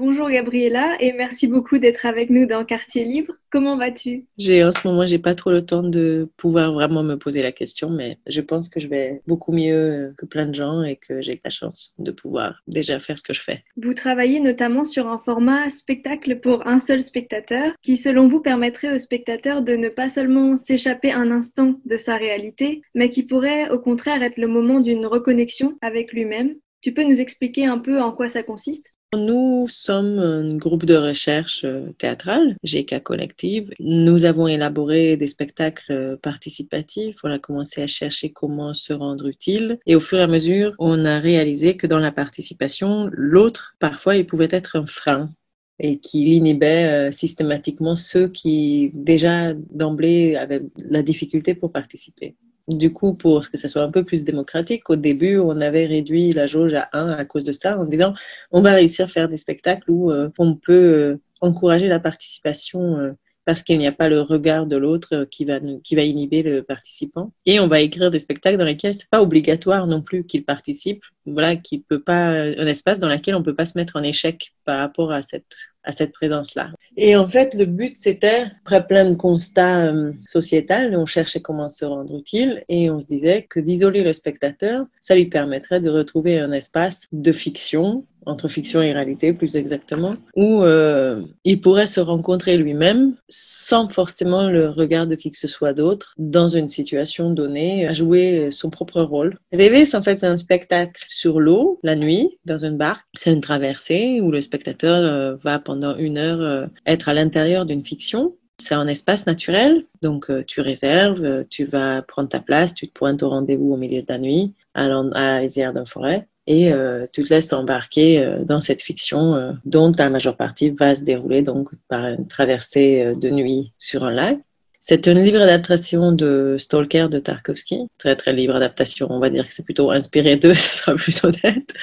Bonjour 0.00 0.30
Gabriella 0.30 0.96
et 0.98 1.12
merci 1.12 1.46
beaucoup 1.46 1.76
d'être 1.76 2.06
avec 2.06 2.30
nous 2.30 2.46
dans 2.46 2.64
Quartier 2.64 3.04
Libre. 3.04 3.34
Comment 3.50 3.76
vas-tu? 3.76 4.24
J'ai 4.38 4.64
en 4.64 4.72
ce 4.72 4.88
moment, 4.88 5.04
j'ai 5.04 5.18
pas 5.18 5.34
trop 5.34 5.50
le 5.50 5.60
temps 5.60 5.82
de 5.82 6.26
pouvoir 6.38 6.72
vraiment 6.72 7.02
me 7.02 7.16
poser 7.16 7.42
la 7.42 7.52
question, 7.52 7.90
mais 7.90 8.16
je 8.26 8.40
pense 8.40 8.70
que 8.70 8.80
je 8.80 8.88
vais 8.88 9.20
beaucoup 9.26 9.52
mieux 9.52 10.14
que 10.16 10.24
plein 10.24 10.46
de 10.46 10.54
gens 10.54 10.82
et 10.82 10.96
que 10.96 11.20
j'ai 11.20 11.38
la 11.44 11.50
chance 11.50 11.94
de 11.98 12.12
pouvoir 12.12 12.62
déjà 12.66 12.98
faire 12.98 13.18
ce 13.18 13.22
que 13.22 13.34
je 13.34 13.42
fais. 13.42 13.62
Vous 13.76 13.92
travaillez 13.92 14.40
notamment 14.40 14.86
sur 14.86 15.06
un 15.06 15.18
format 15.18 15.68
spectacle 15.68 16.40
pour 16.40 16.66
un 16.66 16.80
seul 16.80 17.02
spectateur 17.02 17.74
qui, 17.82 17.98
selon 17.98 18.26
vous, 18.26 18.40
permettrait 18.40 18.94
au 18.94 18.98
spectateur 18.98 19.60
de 19.60 19.74
ne 19.74 19.90
pas 19.90 20.08
seulement 20.08 20.56
s'échapper 20.56 21.12
un 21.12 21.30
instant 21.30 21.74
de 21.84 21.98
sa 21.98 22.16
réalité, 22.16 22.80
mais 22.94 23.10
qui 23.10 23.24
pourrait 23.24 23.68
au 23.68 23.78
contraire 23.78 24.22
être 24.22 24.38
le 24.38 24.48
moment 24.48 24.80
d'une 24.80 25.04
reconnexion 25.04 25.76
avec 25.82 26.14
lui-même. 26.14 26.54
Tu 26.80 26.94
peux 26.94 27.04
nous 27.04 27.20
expliquer 27.20 27.66
un 27.66 27.78
peu 27.78 28.00
en 28.00 28.12
quoi 28.12 28.28
ça 28.28 28.42
consiste? 28.42 28.86
Nous 29.16 29.66
sommes 29.68 30.18
un 30.20 30.56
groupe 30.56 30.84
de 30.84 30.96
recherche 30.96 31.64
euh, 31.64 31.90
théâtrale, 31.98 32.56
GK 32.64 33.02
Collective. 33.02 33.70
Nous 33.80 34.24
avons 34.24 34.46
élaboré 34.46 35.16
des 35.16 35.26
spectacles 35.26 36.16
participatifs. 36.22 37.16
On 37.24 37.30
a 37.30 37.40
commencé 37.40 37.82
à 37.82 37.88
chercher 37.88 38.30
comment 38.30 38.72
se 38.72 38.92
rendre 38.92 39.26
utile. 39.26 39.78
Et 39.86 39.96
au 39.96 40.00
fur 40.00 40.18
et 40.18 40.22
à 40.22 40.26
mesure, 40.28 40.74
on 40.78 41.04
a 41.04 41.18
réalisé 41.18 41.76
que 41.76 41.88
dans 41.88 41.98
la 41.98 42.12
participation, 42.12 43.10
l'autre, 43.12 43.74
parfois, 43.80 44.16
il 44.16 44.26
pouvait 44.26 44.48
être 44.50 44.76
un 44.76 44.86
frein 44.86 45.32
et 45.80 45.98
qui 45.98 46.36
inhibait 46.36 47.08
euh, 47.08 47.10
systématiquement 47.10 47.96
ceux 47.96 48.28
qui 48.28 48.92
déjà 48.94 49.54
d'emblée 49.54 50.36
avaient 50.36 50.62
la 50.76 51.02
difficulté 51.02 51.54
pour 51.54 51.72
participer. 51.72 52.36
Du 52.70 52.92
coup, 52.92 53.14
pour 53.14 53.50
que 53.50 53.56
ça 53.56 53.66
soit 53.66 53.82
un 53.82 53.90
peu 53.90 54.04
plus 54.04 54.22
démocratique, 54.22 54.90
au 54.90 54.96
début, 54.96 55.38
on 55.38 55.60
avait 55.60 55.86
réduit 55.86 56.32
la 56.32 56.46
jauge 56.46 56.72
à 56.74 56.88
1 56.92 57.10
à 57.10 57.24
cause 57.24 57.42
de 57.42 57.50
ça, 57.50 57.76
en 57.76 57.84
disant 57.84 58.14
on 58.52 58.62
va 58.62 58.72
réussir 58.74 59.06
à 59.06 59.08
faire 59.08 59.28
des 59.28 59.38
spectacles 59.38 59.90
où 59.90 60.12
euh, 60.12 60.30
on 60.38 60.54
peut 60.54 60.72
euh, 60.72 61.20
encourager 61.40 61.88
la 61.88 61.98
participation 61.98 62.96
euh, 62.98 63.12
parce 63.44 63.62
qu'il 63.62 63.78
n'y 63.78 63.86
a 63.86 63.92
pas 63.92 64.08
le 64.08 64.20
regard 64.20 64.66
de 64.66 64.76
l'autre 64.76 65.26
qui 65.30 65.44
va, 65.44 65.58
qui 65.82 65.94
va 65.94 66.02
inhiber 66.02 66.42
le 66.42 66.62
participant. 66.62 67.32
Et 67.46 67.60
on 67.60 67.68
va 67.68 67.80
écrire 67.80 68.10
des 68.10 68.18
spectacles 68.18 68.58
dans 68.58 68.64
lesquels 68.64 68.94
c'est 68.94 69.10
pas 69.10 69.22
obligatoire 69.22 69.86
non 69.86 70.02
plus 70.02 70.24
qu'il 70.24 70.44
participe, 70.44 71.02
voilà, 71.26 71.56
qui 71.56 71.80
peut 71.80 72.02
pas, 72.02 72.28
un 72.28 72.66
espace 72.66 72.98
dans 72.98 73.08
lequel 73.08 73.34
on 73.34 73.42
peut 73.42 73.54
pas 73.54 73.66
se 73.66 73.76
mettre 73.76 73.96
en 73.96 74.02
échec 74.02 74.52
par 74.64 74.78
rapport 74.78 75.12
à 75.12 75.22
cette 75.22 75.54
à 75.84 75.92
cette 75.92 76.12
présence-là. 76.12 76.70
Et 76.96 77.16
en 77.16 77.28
fait, 77.28 77.54
le 77.54 77.64
but, 77.64 77.96
c'était, 77.96 78.46
après 78.64 78.86
plein 78.86 79.10
de 79.10 79.16
constats 79.16 79.86
euh, 79.86 80.12
sociétals, 80.26 80.94
on 80.96 81.06
cherchait 81.06 81.40
comment 81.40 81.68
se 81.68 81.84
rendre 81.84 82.16
utile 82.16 82.64
et 82.68 82.90
on 82.90 83.00
se 83.00 83.06
disait 83.06 83.46
que 83.48 83.60
d'isoler 83.60 84.02
le 84.02 84.12
spectateur, 84.12 84.86
ça 85.00 85.14
lui 85.14 85.26
permettrait 85.26 85.80
de 85.80 85.88
retrouver 85.88 86.38
un 86.38 86.52
espace 86.52 87.06
de 87.12 87.32
fiction, 87.32 88.04
entre 88.26 88.48
fiction 88.48 88.82
et 88.82 88.92
réalité 88.92 89.32
plus 89.32 89.56
exactement, 89.56 90.16
où 90.36 90.62
euh, 90.62 91.22
il 91.44 91.60
pourrait 91.60 91.86
se 91.86 92.00
rencontrer 92.00 92.56
lui-même 92.56 93.14
sans 93.28 93.88
forcément 93.88 94.48
le 94.48 94.70
regard 94.70 95.06
de 95.06 95.14
qui 95.14 95.30
que 95.30 95.38
ce 95.38 95.48
soit 95.48 95.72
d'autre, 95.72 96.14
dans 96.18 96.48
une 96.48 96.68
situation 96.68 97.30
donnée, 97.30 97.86
à 97.86 97.92
jouer 97.92 98.48
son 98.50 98.70
propre 98.70 99.00
rôle. 99.00 99.38
Rêver, 99.52 99.84
en 99.94 100.02
fait, 100.02 100.18
c'est 100.18 100.26
un 100.26 100.36
spectacle 100.36 101.04
sur 101.08 101.40
l'eau, 101.40 101.78
la 101.82 101.96
nuit, 101.96 102.38
dans 102.44 102.64
une 102.64 102.76
barque. 102.76 103.06
C'est 103.14 103.32
une 103.32 103.40
traversée 103.40 104.20
où 104.20 104.30
le 104.30 104.40
spectateur 104.40 105.02
euh, 105.02 105.36
va 105.42 105.58
pendant 105.58 105.96
une 105.96 106.18
heure 106.18 106.40
euh, 106.40 106.66
être 106.86 107.08
à 107.08 107.14
l'intérieur 107.14 107.66
d'une 107.66 107.84
fiction. 107.84 108.34
C'est 108.58 108.74
un 108.74 108.88
espace 108.88 109.26
naturel, 109.26 109.86
donc 110.02 110.30
tu 110.46 110.60
réserves, 110.60 111.46
tu 111.48 111.64
vas 111.64 112.02
prendre 112.02 112.28
ta 112.28 112.40
place, 112.40 112.74
tu 112.74 112.86
te 112.88 112.92
pointes 112.92 113.22
au 113.22 113.30
rendez-vous 113.30 113.72
au 113.72 113.78
milieu 113.78 114.02
de 114.02 114.06
la 114.06 114.18
nuit, 114.18 114.52
à, 114.74 115.40
lisière 115.40 115.72
d'une 115.72 115.86
forêt. 115.86 116.28
Et 116.52 116.72
tu 117.12 117.22
te 117.22 117.32
laisses 117.32 117.52
embarquer 117.52 118.28
dans 118.44 118.60
cette 118.60 118.82
fiction 118.82 119.56
dont 119.64 119.92
la 119.96 120.10
majeure 120.10 120.36
partie 120.36 120.70
va 120.70 120.96
se 120.96 121.04
dérouler 121.04 121.42
donc 121.42 121.68
par 121.88 122.04
une 122.06 122.26
traversée 122.26 123.12
de 123.14 123.30
nuit 123.30 123.72
sur 123.78 124.02
un 124.02 124.10
lac. 124.10 124.36
C'est 124.82 125.06
une 125.06 125.22
libre 125.22 125.42
adaptation 125.42 126.10
de 126.10 126.56
Stalker 126.58 127.08
de 127.08 127.18
Tarkovsky. 127.18 127.86
Très, 127.98 128.16
très 128.16 128.32
libre 128.32 128.56
adaptation. 128.56 129.06
On 129.10 129.20
va 129.20 129.28
dire 129.28 129.46
que 129.46 129.52
c'est 129.52 129.62
plutôt 129.62 129.90
inspiré 129.90 130.36
d'eux, 130.36 130.54
ce 130.54 130.76
sera 130.76 130.96
plus 130.96 131.22
honnête. 131.22 131.74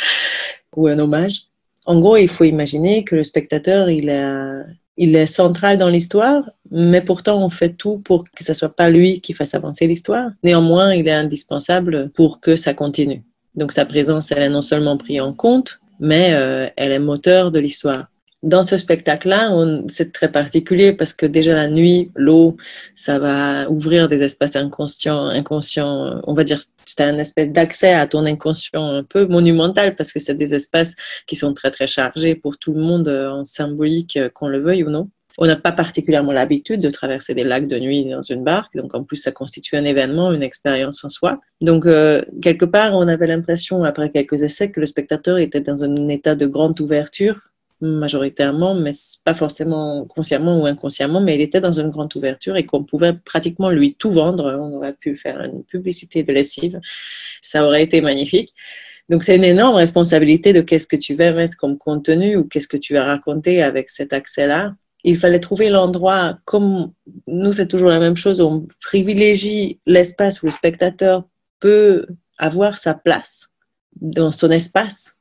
Ou 0.75 0.87
un 0.87 0.99
hommage. 0.99 1.43
En 1.85 1.99
gros, 1.99 2.17
il 2.17 2.27
faut 2.27 2.43
imaginer 2.43 3.05
que 3.05 3.15
le 3.15 3.23
spectateur, 3.23 3.89
il 3.89 4.09
il 4.99 5.15
est 5.15 5.27
central 5.27 5.77
dans 5.77 5.89
l'histoire, 5.89 6.49
mais 6.71 7.01
pourtant, 7.01 7.45
on 7.45 7.51
fait 7.51 7.73
tout 7.73 7.99
pour 7.99 8.23
que 8.23 8.43
ce 8.43 8.53
soit 8.53 8.75
pas 8.75 8.89
lui 8.89 9.21
qui 9.21 9.33
fasse 9.33 9.53
avancer 9.53 9.85
l'histoire. 9.85 10.31
Néanmoins, 10.43 10.93
il 10.95 11.07
est 11.07 11.13
indispensable 11.13 12.09
pour 12.15 12.41
que 12.41 12.55
ça 12.55 12.73
continue. 12.73 13.23
Donc, 13.57 13.73
sa 13.73 13.85
présence, 13.85 14.31
elle 14.31 14.43
est 14.43 14.49
non 14.49 14.61
seulement 14.61 14.97
prise 14.97 15.19
en 15.21 15.33
compte, 15.33 15.79
mais 15.99 16.33
euh, 16.33 16.69
elle 16.77 16.91
est 16.91 16.99
moteur 16.99 17.51
de 17.51 17.59
l'histoire 17.59 18.07
dans 18.43 18.61
ce 18.61 18.77
spectacle-là, 18.77 19.51
c'est 19.87 20.11
très 20.11 20.31
particulier 20.31 20.93
parce 20.93 21.13
que 21.13 21.25
déjà 21.25 21.53
la 21.53 21.69
nuit, 21.69 22.11
l'eau, 22.15 22.55
ça 22.93 23.17
va 23.19 23.69
ouvrir 23.69 24.09
des 24.09 24.23
espaces 24.23 24.55
inconscients, 24.55 25.25
inconscients. 25.25 26.21
On 26.25 26.33
va 26.33 26.43
dire, 26.43 26.59
c'est 26.85 27.01
un 27.01 27.17
espèce 27.17 27.51
d'accès 27.51 27.93
à 27.93 28.05
ton 28.05 28.25
inconscient 28.25 28.83
un 28.83 29.03
peu 29.03 29.25
monumental 29.25 29.95
parce 29.95 30.13
que 30.13 30.19
c'est 30.19 30.35
des 30.35 30.53
espaces 30.53 30.95
qui 31.25 31.35
sont 31.35 31.53
très 31.53 31.71
très 31.71 31.87
chargés 31.87 32.35
pour 32.35 32.57
tout 32.57 32.73
le 32.73 32.81
monde 32.81 33.07
euh, 33.07 33.31
en 33.31 33.43
symbolique, 33.43 34.17
euh, 34.17 34.29
qu'on 34.29 34.47
le 34.47 34.59
veuille 34.59 34.83
ou 34.83 34.89
non. 34.89 35.09
On 35.37 35.45
n'a 35.45 35.55
pas 35.55 35.71
particulièrement 35.71 36.31
l'habitude 36.31 36.81
de 36.81 36.89
traverser 36.89 37.35
des 37.35 37.43
lacs 37.43 37.67
de 37.67 37.77
nuit 37.79 38.05
dans 38.05 38.23
une 38.23 38.43
barque, 38.43 38.75
donc 38.75 38.95
en 38.95 39.03
plus 39.03 39.17
ça 39.17 39.31
constitue 39.31 39.75
un 39.75 39.85
événement, 39.85 40.33
une 40.33 40.41
expérience 40.41 41.03
en 41.03 41.09
soi. 41.09 41.39
Donc 41.61 41.85
euh, 41.85 42.23
quelque 42.41 42.65
part, 42.65 42.95
on 42.95 43.07
avait 43.07 43.27
l'impression 43.27 43.83
après 43.83 44.09
quelques 44.09 44.41
essais 44.41 44.71
que 44.71 44.79
le 44.79 44.85
spectateur 44.85 45.37
était 45.37 45.61
dans 45.61 45.83
un 45.83 46.07
état 46.09 46.35
de 46.35 46.47
grande 46.47 46.79
ouverture 46.81 47.39
majoritairement, 47.81 48.73
mais 48.73 48.91
pas 49.23 49.33
forcément 49.33 50.05
consciemment 50.05 50.61
ou 50.61 50.65
inconsciemment, 50.65 51.21
mais 51.21 51.35
il 51.35 51.41
était 51.41 51.61
dans 51.61 51.73
une 51.73 51.89
grande 51.89 52.15
ouverture 52.15 52.55
et 52.55 52.65
qu'on 52.65 52.83
pouvait 52.83 53.13
pratiquement 53.13 53.69
lui 53.69 53.93
tout 53.93 54.11
vendre. 54.11 54.57
On 54.59 54.77
aurait 54.77 54.93
pu 54.93 55.15
faire 55.15 55.41
une 55.41 55.63
publicité 55.63 56.23
de 56.23 56.31
lessive, 56.31 56.79
ça 57.41 57.65
aurait 57.65 57.83
été 57.83 58.01
magnifique. 58.01 58.53
Donc 59.09 59.23
c'est 59.23 59.35
une 59.35 59.43
énorme 59.43 59.75
responsabilité 59.75 60.53
de 60.53 60.61
qu'est-ce 60.61 60.87
que 60.87 60.95
tu 60.95 61.13
vas 61.13 61.31
mettre 61.31 61.55
comme 61.55 61.77
contenu 61.77 62.35
ou 62.35 62.43
qu'est-ce 62.43 62.67
que 62.67 62.77
tu 62.77 62.93
vas 62.93 63.05
raconter 63.05 63.61
avec 63.61 63.89
cet 63.89 64.11
accès-là. 64.11 64.73
Il 65.03 65.17
fallait 65.17 65.39
trouver 65.39 65.69
l'endroit, 65.69 66.37
comme 66.45 66.91
nous 67.27 67.53
c'est 67.53 67.67
toujours 67.67 67.89
la 67.89 67.99
même 67.99 68.17
chose, 68.17 68.41
on 68.41 68.65
privilégie 68.81 69.79
l'espace 69.85 70.41
où 70.41 70.47
le 70.47 70.51
spectateur 70.51 71.23
peut 71.59 72.07
avoir 72.37 72.77
sa 72.77 72.93
place 72.93 73.49
dans 74.01 74.31
son 74.31 74.51
espace 74.51 75.16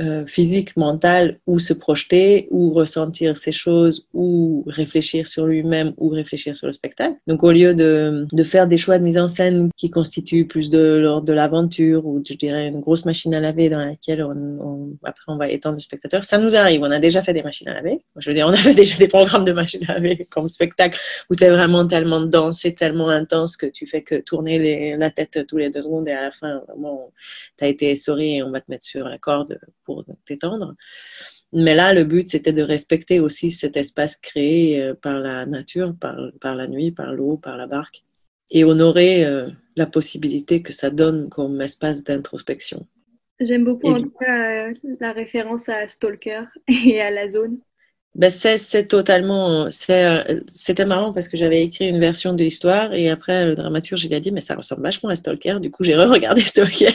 euh, 0.00 0.24
physique, 0.26 0.76
mental, 0.76 1.40
ou 1.46 1.58
se 1.58 1.72
projeter, 1.72 2.46
ou 2.50 2.72
ressentir 2.72 3.36
ces 3.36 3.50
choses, 3.50 4.06
ou 4.14 4.64
réfléchir 4.68 5.26
sur 5.26 5.46
lui-même, 5.46 5.92
ou 5.96 6.08
réfléchir 6.08 6.54
sur 6.54 6.66
le 6.68 6.72
spectacle. 6.72 7.16
Donc 7.26 7.42
au 7.42 7.50
lieu 7.50 7.74
de, 7.74 8.26
de, 8.32 8.44
faire 8.44 8.68
des 8.68 8.78
choix 8.78 8.98
de 8.98 9.04
mise 9.04 9.18
en 9.18 9.28
scène 9.28 9.70
qui 9.76 9.90
constituent 9.90 10.46
plus 10.46 10.70
de 10.70 10.78
l'ordre 10.78 11.26
de 11.26 11.32
l'aventure, 11.32 12.06
ou 12.06 12.22
je 12.26 12.34
dirais 12.34 12.68
une 12.68 12.80
grosse 12.80 13.04
machine 13.04 13.34
à 13.34 13.40
laver 13.40 13.68
dans 13.68 13.84
laquelle 13.84 14.22
on, 14.22 14.96
après 15.02 15.24
on 15.26 15.36
va 15.36 15.48
étendre 15.48 15.76
le 15.76 15.80
spectateur, 15.80 16.24
ça 16.24 16.38
nous 16.38 16.54
arrive. 16.54 16.82
On 16.82 16.90
a 16.90 17.00
déjà 17.00 17.22
fait 17.22 17.34
des 17.34 17.42
machines 17.42 17.68
à 17.68 17.74
laver. 17.74 18.04
Je 18.16 18.30
veux 18.30 18.34
dire, 18.34 18.46
on 18.46 18.52
avait 18.52 18.74
déjà 18.82 18.96
des 18.98 19.08
programmes 19.08 19.44
de 19.44 19.52
machines 19.52 19.84
à 19.88 19.94
laver 19.94 20.26
comme 20.30 20.48
spectacle 20.48 20.98
où 21.28 21.34
c'est 21.34 21.50
vraiment 21.50 21.86
tellement 21.86 22.20
dense, 22.20 22.66
tellement 22.76 23.08
intense 23.08 23.56
que 23.56 23.66
tu 23.66 23.86
fais 23.88 24.02
que 24.02 24.14
tourner 24.20 24.96
la 24.96 25.10
tête 25.10 25.44
tous 25.48 25.56
les 25.56 25.70
deux 25.70 25.82
secondes 25.82 26.08
et 26.08 26.12
à 26.12 26.22
la 26.22 26.30
fin, 26.30 26.62
vraiment, 26.68 27.10
tu 27.58 27.64
as 27.64 27.68
été 27.68 27.90
essoré 27.90 28.36
et 28.36 28.42
on 28.42 28.50
va 28.50 28.60
te 28.60 28.70
mettre 28.70 28.84
sur 28.84 29.08
la 29.08 29.18
corde 29.18 29.58
pour 29.84 30.04
t'étendre. 30.24 30.74
Mais 31.52 31.74
là, 31.74 31.92
le 31.92 32.04
but, 32.04 32.26
c'était 32.26 32.52
de 32.52 32.62
respecter 32.62 33.20
aussi 33.20 33.50
cet 33.50 33.76
espace 33.76 34.16
créé 34.16 34.80
euh, 34.80 34.94
par 34.94 35.18
la 35.18 35.44
nature, 35.46 35.94
par, 36.00 36.16
par 36.40 36.54
la 36.54 36.66
nuit, 36.66 36.92
par 36.92 37.12
l'eau, 37.12 37.36
par 37.36 37.56
la 37.56 37.66
barque, 37.66 38.04
et 38.50 38.64
honorer 38.64 39.24
euh, 39.24 39.48
la 39.76 39.86
possibilité 39.86 40.62
que 40.62 40.72
ça 40.72 40.90
donne 40.90 41.28
comme 41.28 41.60
espace 41.60 42.04
d'introspection. 42.04 42.86
J'aime 43.40 43.64
beaucoup 43.64 43.88
en 43.88 44.02
tout 44.02 44.12
cas 44.20 44.68
euh, 44.68 44.74
la 45.00 45.12
référence 45.12 45.68
à 45.68 45.88
Stalker 45.88 46.44
et 46.86 47.00
à 47.00 47.10
la 47.10 47.28
zone. 47.28 47.58
Ben 48.14 48.30
c'est 48.30 48.86
totalement. 48.88 49.70
C'était 49.70 50.84
marrant 50.84 51.14
parce 51.14 51.28
que 51.28 51.38
j'avais 51.38 51.62
écrit 51.62 51.88
une 51.88 51.98
version 51.98 52.34
de 52.34 52.42
l'histoire 52.42 52.92
et 52.92 53.08
après 53.08 53.46
le 53.46 53.54
dramaturge 53.54 54.04
il 54.04 54.12
a 54.12 54.20
dit 54.20 54.30
mais 54.30 54.42
ça 54.42 54.54
ressemble 54.54 54.82
vachement 54.82 55.08
à 55.08 55.16
Stalker. 55.16 55.58
Du 55.60 55.70
coup 55.70 55.82
j'ai 55.82 55.96
re-regardé 55.96 56.40
Stalker 56.42 56.92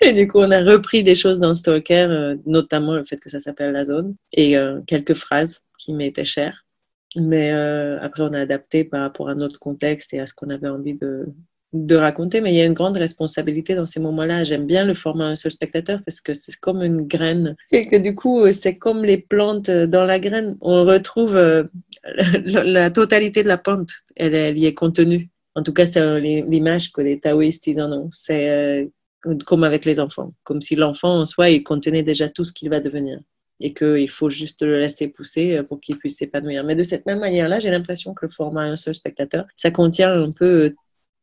et 0.00 0.12
du 0.12 0.26
coup 0.26 0.38
on 0.38 0.50
a 0.50 0.62
repris 0.62 1.04
des 1.04 1.14
choses 1.14 1.38
dans 1.38 1.54
Stalker, 1.54 2.06
euh, 2.10 2.36
notamment 2.46 2.94
le 2.94 3.04
fait 3.04 3.18
que 3.20 3.28
ça 3.28 3.40
s'appelle 3.40 3.72
la 3.72 3.84
zone 3.84 4.16
et 4.32 4.56
euh, 4.56 4.80
quelques 4.86 5.14
phrases 5.14 5.64
qui 5.78 5.92
m'étaient 5.92 6.24
chères. 6.24 6.64
Mais 7.16 7.52
euh, 7.52 7.98
après 8.00 8.22
on 8.22 8.32
a 8.32 8.40
adapté 8.40 8.84
par 8.84 9.02
rapport 9.02 9.28
à 9.28 9.34
notre 9.34 9.60
contexte 9.60 10.14
et 10.14 10.20
à 10.20 10.26
ce 10.26 10.32
qu'on 10.32 10.48
avait 10.48 10.68
envie 10.68 10.94
de, 10.94 11.26
de 11.84 11.96
raconter, 11.96 12.40
mais 12.40 12.52
il 12.52 12.56
y 12.56 12.60
a 12.60 12.64
une 12.64 12.74
grande 12.74 12.96
responsabilité 12.96 13.74
dans 13.74 13.86
ces 13.86 14.00
moments-là. 14.00 14.44
J'aime 14.44 14.66
bien 14.66 14.84
le 14.84 14.94
format 14.94 15.26
un 15.26 15.36
seul 15.36 15.52
spectateur 15.52 16.00
parce 16.04 16.20
que 16.20 16.32
c'est 16.32 16.56
comme 16.56 16.82
une 16.82 17.02
graine 17.02 17.56
et 17.72 17.82
que 17.82 17.96
du 17.96 18.14
coup, 18.14 18.50
c'est 18.52 18.76
comme 18.76 19.04
les 19.04 19.18
plantes 19.18 19.70
dans 19.70 20.04
la 20.04 20.18
graine. 20.18 20.56
On 20.60 20.84
retrouve 20.84 21.36
euh, 21.36 21.64
la, 22.44 22.90
totalité 22.90 23.42
de 23.42 23.48
la 23.48 23.58
plante, 23.58 23.90
elle, 24.16 24.56
y 24.56 24.66
est 24.66 24.74
contenue. 24.74 25.28
En 25.54 25.62
tout 25.62 25.72
cas, 25.72 25.86
c'est 25.86 26.20
l'image 26.20 26.92
que 26.92 27.00
les 27.00 27.20
taoïstes 27.20 27.66
ils 27.66 27.80
en 27.80 27.92
ont. 27.92 28.08
C'est 28.12 28.50
euh, 28.50 29.34
comme 29.44 29.64
avec 29.64 29.84
les 29.84 30.00
enfants, 30.00 30.32
comme 30.44 30.62
si 30.62 30.76
l'enfant 30.76 31.20
en 31.20 31.24
soi, 31.24 31.50
il 31.50 31.62
contenait 31.62 32.02
déjà 32.02 32.28
tout 32.28 32.44
ce 32.44 32.52
qu'il 32.52 32.70
va 32.70 32.80
devenir 32.80 33.18
et 33.60 33.72
qu'il 33.72 34.10
faut 34.10 34.28
juste 34.28 34.62
le 34.62 34.78
laisser 34.78 35.08
pousser 35.08 35.62
pour 35.62 35.80
qu'il 35.80 35.96
puisse 35.96 36.18
s'épanouir. 36.18 36.62
Mais 36.64 36.76
de 36.76 36.82
cette 36.82 37.06
même 37.06 37.20
manière-là, 37.20 37.58
j'ai 37.58 37.70
l'impression 37.70 38.12
que 38.12 38.26
le 38.26 38.30
format 38.30 38.64
un 38.64 38.76
seul 38.76 38.94
spectateur, 38.94 39.46
ça 39.54 39.70
contient 39.70 40.12
un 40.12 40.30
peu 40.30 40.74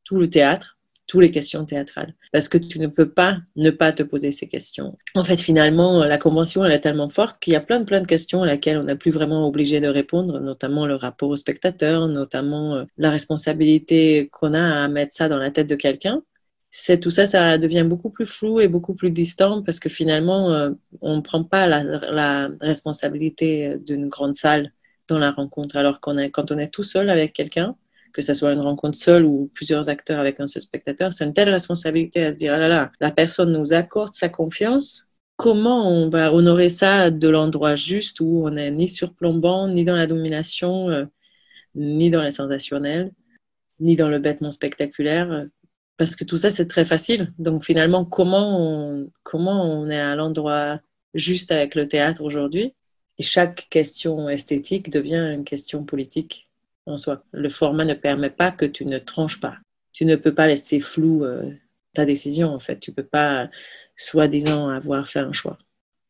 tout 0.03 0.17
le 0.17 0.29
théâtre, 0.29 0.77
toutes 1.07 1.21
les 1.21 1.31
questions 1.31 1.65
théâtrales. 1.65 2.13
Parce 2.31 2.47
que 2.47 2.57
tu 2.57 2.79
ne 2.79 2.87
peux 2.87 3.09
pas 3.09 3.37
ne 3.55 3.69
pas 3.69 3.91
te 3.91 4.03
poser 4.03 4.31
ces 4.31 4.47
questions. 4.47 4.97
En 5.15 5.23
fait, 5.23 5.39
finalement, 5.39 6.03
la 6.05 6.17
convention, 6.17 6.63
elle 6.63 6.71
est 6.71 6.79
tellement 6.79 7.09
forte 7.09 7.39
qu'il 7.39 7.53
y 7.53 7.55
a 7.55 7.61
plein 7.61 7.79
de, 7.79 7.85
plein 7.85 8.01
de 8.01 8.07
questions 8.07 8.43
à 8.43 8.45
laquelle 8.45 8.77
on 8.77 8.83
n'est 8.83 8.95
plus 8.95 9.11
vraiment 9.11 9.47
obligé 9.47 9.79
de 9.79 9.87
répondre, 9.87 10.39
notamment 10.39 10.85
le 10.85 10.95
rapport 10.95 11.29
au 11.29 11.35
spectateur, 11.35 12.07
notamment 12.07 12.75
euh, 12.75 12.83
la 12.97 13.11
responsabilité 13.11 14.29
qu'on 14.31 14.53
a 14.53 14.83
à 14.83 14.87
mettre 14.87 15.13
ça 15.13 15.29
dans 15.29 15.37
la 15.37 15.51
tête 15.51 15.67
de 15.67 15.75
quelqu'un. 15.75 16.23
C'est 16.71 16.99
tout 16.99 17.11
ça, 17.11 17.27
ça 17.27 17.59
devient 17.59 17.85
beaucoup 17.87 18.09
plus 18.09 18.25
flou 18.25 18.59
et 18.59 18.67
beaucoup 18.67 18.95
plus 18.95 19.11
distant 19.11 19.61
parce 19.61 19.79
que 19.79 19.89
finalement, 19.89 20.51
euh, 20.51 20.71
on 21.01 21.17
ne 21.17 21.21
prend 21.21 21.43
pas 21.43 21.67
la, 21.67 21.83
la 21.83 22.49
responsabilité 22.61 23.75
d'une 23.85 24.09
grande 24.09 24.35
salle 24.35 24.71
dans 25.07 25.19
la 25.19 25.31
rencontre. 25.31 25.77
Alors 25.77 25.99
qu'on 25.99 26.17
quand 26.29 26.51
on 26.51 26.57
est 26.57 26.73
tout 26.73 26.81
seul 26.81 27.09
avec 27.11 27.33
quelqu'un, 27.33 27.75
que 28.13 28.21
ce 28.21 28.33
soit 28.33 28.53
une 28.53 28.59
rencontre 28.59 28.97
seule 28.97 29.25
ou 29.25 29.51
plusieurs 29.53 29.89
acteurs 29.89 30.19
avec 30.19 30.39
un 30.39 30.47
seul 30.47 30.61
spectateur, 30.61 31.13
c'est 31.13 31.25
une 31.25 31.33
telle 31.33 31.49
responsabilité 31.49 32.23
à 32.23 32.31
se 32.31 32.37
dire, 32.37 32.53
ah 32.53 32.59
là 32.59 32.67
là, 32.67 32.91
la 33.01 33.11
personne 33.11 33.51
nous 33.51 33.73
accorde 33.73 34.13
sa 34.13 34.29
confiance, 34.29 35.07
comment 35.35 35.89
on 35.89 36.09
va 36.09 36.33
honorer 36.33 36.69
ça 36.69 37.11
de 37.11 37.27
l'endroit 37.29 37.75
juste 37.75 38.19
où 38.21 38.45
on 38.45 38.51
n'est 38.51 38.71
ni 38.71 38.87
surplombant, 38.87 39.67
ni 39.67 39.83
dans 39.83 39.95
la 39.95 40.07
domination, 40.07 40.89
euh, 40.89 41.05
ni 41.75 42.11
dans 42.11 42.23
le 42.23 42.31
sensationnel, 42.31 43.11
ni 43.79 43.95
dans 43.95 44.09
le 44.09 44.19
bêtement 44.19 44.51
spectaculaire? 44.51 45.47
Parce 45.97 46.15
que 46.15 46.23
tout 46.23 46.37
ça, 46.37 46.49
c'est 46.51 46.67
très 46.67 46.85
facile. 46.85 47.33
Donc 47.39 47.63
finalement, 47.63 48.05
comment 48.05 49.03
comment 49.23 49.63
on 49.63 49.89
est 49.89 49.99
à 49.99 50.15
l'endroit 50.15 50.79
juste 51.13 51.51
avec 51.51 51.75
le 51.75 51.87
théâtre 51.87 52.23
aujourd'hui? 52.23 52.73
Et 53.19 53.23
chaque 53.23 53.67
question 53.69 54.29
esthétique 54.29 54.89
devient 54.89 55.33
une 55.35 55.43
question 55.43 55.83
politique 55.85 56.42
en 56.85 56.97
soi. 56.97 57.23
Le 57.31 57.49
format 57.49 57.85
ne 57.85 57.93
permet 57.93 58.29
pas 58.29 58.51
que 58.51 58.65
tu 58.65 58.85
ne 58.85 58.99
tranches 58.99 59.39
pas. 59.39 59.57
Tu 59.91 60.05
ne 60.05 60.15
peux 60.15 60.33
pas 60.33 60.47
laisser 60.47 60.79
flou 60.79 61.23
euh, 61.23 61.51
ta 61.93 62.05
décision, 62.05 62.49
en 62.49 62.59
fait. 62.59 62.79
Tu 62.79 62.91
ne 62.91 62.95
peux 62.95 63.03
pas, 63.03 63.49
soi-disant, 63.95 64.69
avoir 64.69 65.07
fait 65.07 65.19
un 65.19 65.33
choix. 65.33 65.57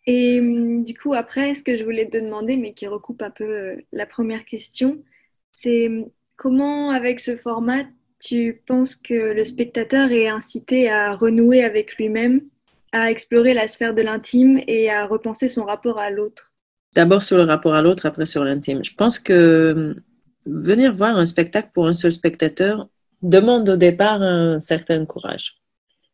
Et 0.05 0.39
hum, 0.39 0.83
du 0.83 0.93
coup, 0.93 1.13
après, 1.13 1.55
ce 1.55 1.63
que 1.63 1.75
je 1.75 1.83
voulais 1.83 2.07
te 2.09 2.17
demander, 2.17 2.57
mais 2.57 2.73
qui 2.73 2.87
recoupe 2.87 3.21
un 3.21 3.31
peu 3.31 3.45
euh, 3.45 3.75
la 3.91 4.05
première 4.05 4.45
question, 4.45 5.03
c'est 5.51 5.87
hum, 5.87 6.09
comment, 6.37 6.91
avec 6.91 7.19
ce 7.19 7.35
format, 7.37 7.83
tu 8.19 8.61
penses 8.65 8.95
que 8.95 9.33
le 9.33 9.43
spectateur 9.43 10.11
est 10.11 10.27
incité 10.27 10.89
à 10.89 11.13
renouer 11.13 11.63
avec 11.63 11.97
lui-même, 11.97 12.41
à 12.93 13.11
explorer 13.11 13.53
la 13.53 13.67
sphère 13.67 13.93
de 13.93 14.01
l'intime 14.01 14.61
et 14.67 14.89
à 14.89 15.05
repenser 15.05 15.49
son 15.49 15.65
rapport 15.65 15.99
à 15.99 16.09
l'autre? 16.09 16.53
D'abord 16.95 17.23
sur 17.23 17.37
le 17.37 17.43
rapport 17.43 17.73
à 17.73 17.81
l'autre, 17.81 18.05
après 18.05 18.25
sur 18.25 18.43
l'intime. 18.43 18.83
Je 18.83 18.93
pense 18.93 19.19
que 19.19 19.73
hum, 19.75 19.95
venir 20.45 20.93
voir 20.93 21.17
un 21.17 21.25
spectacle 21.25 21.69
pour 21.73 21.87
un 21.87 21.93
seul 21.93 22.11
spectateur 22.11 22.87
demande 23.21 23.69
au 23.69 23.75
départ 23.77 24.21
un 24.21 24.59
certain 24.59 25.05
courage. 25.05 25.55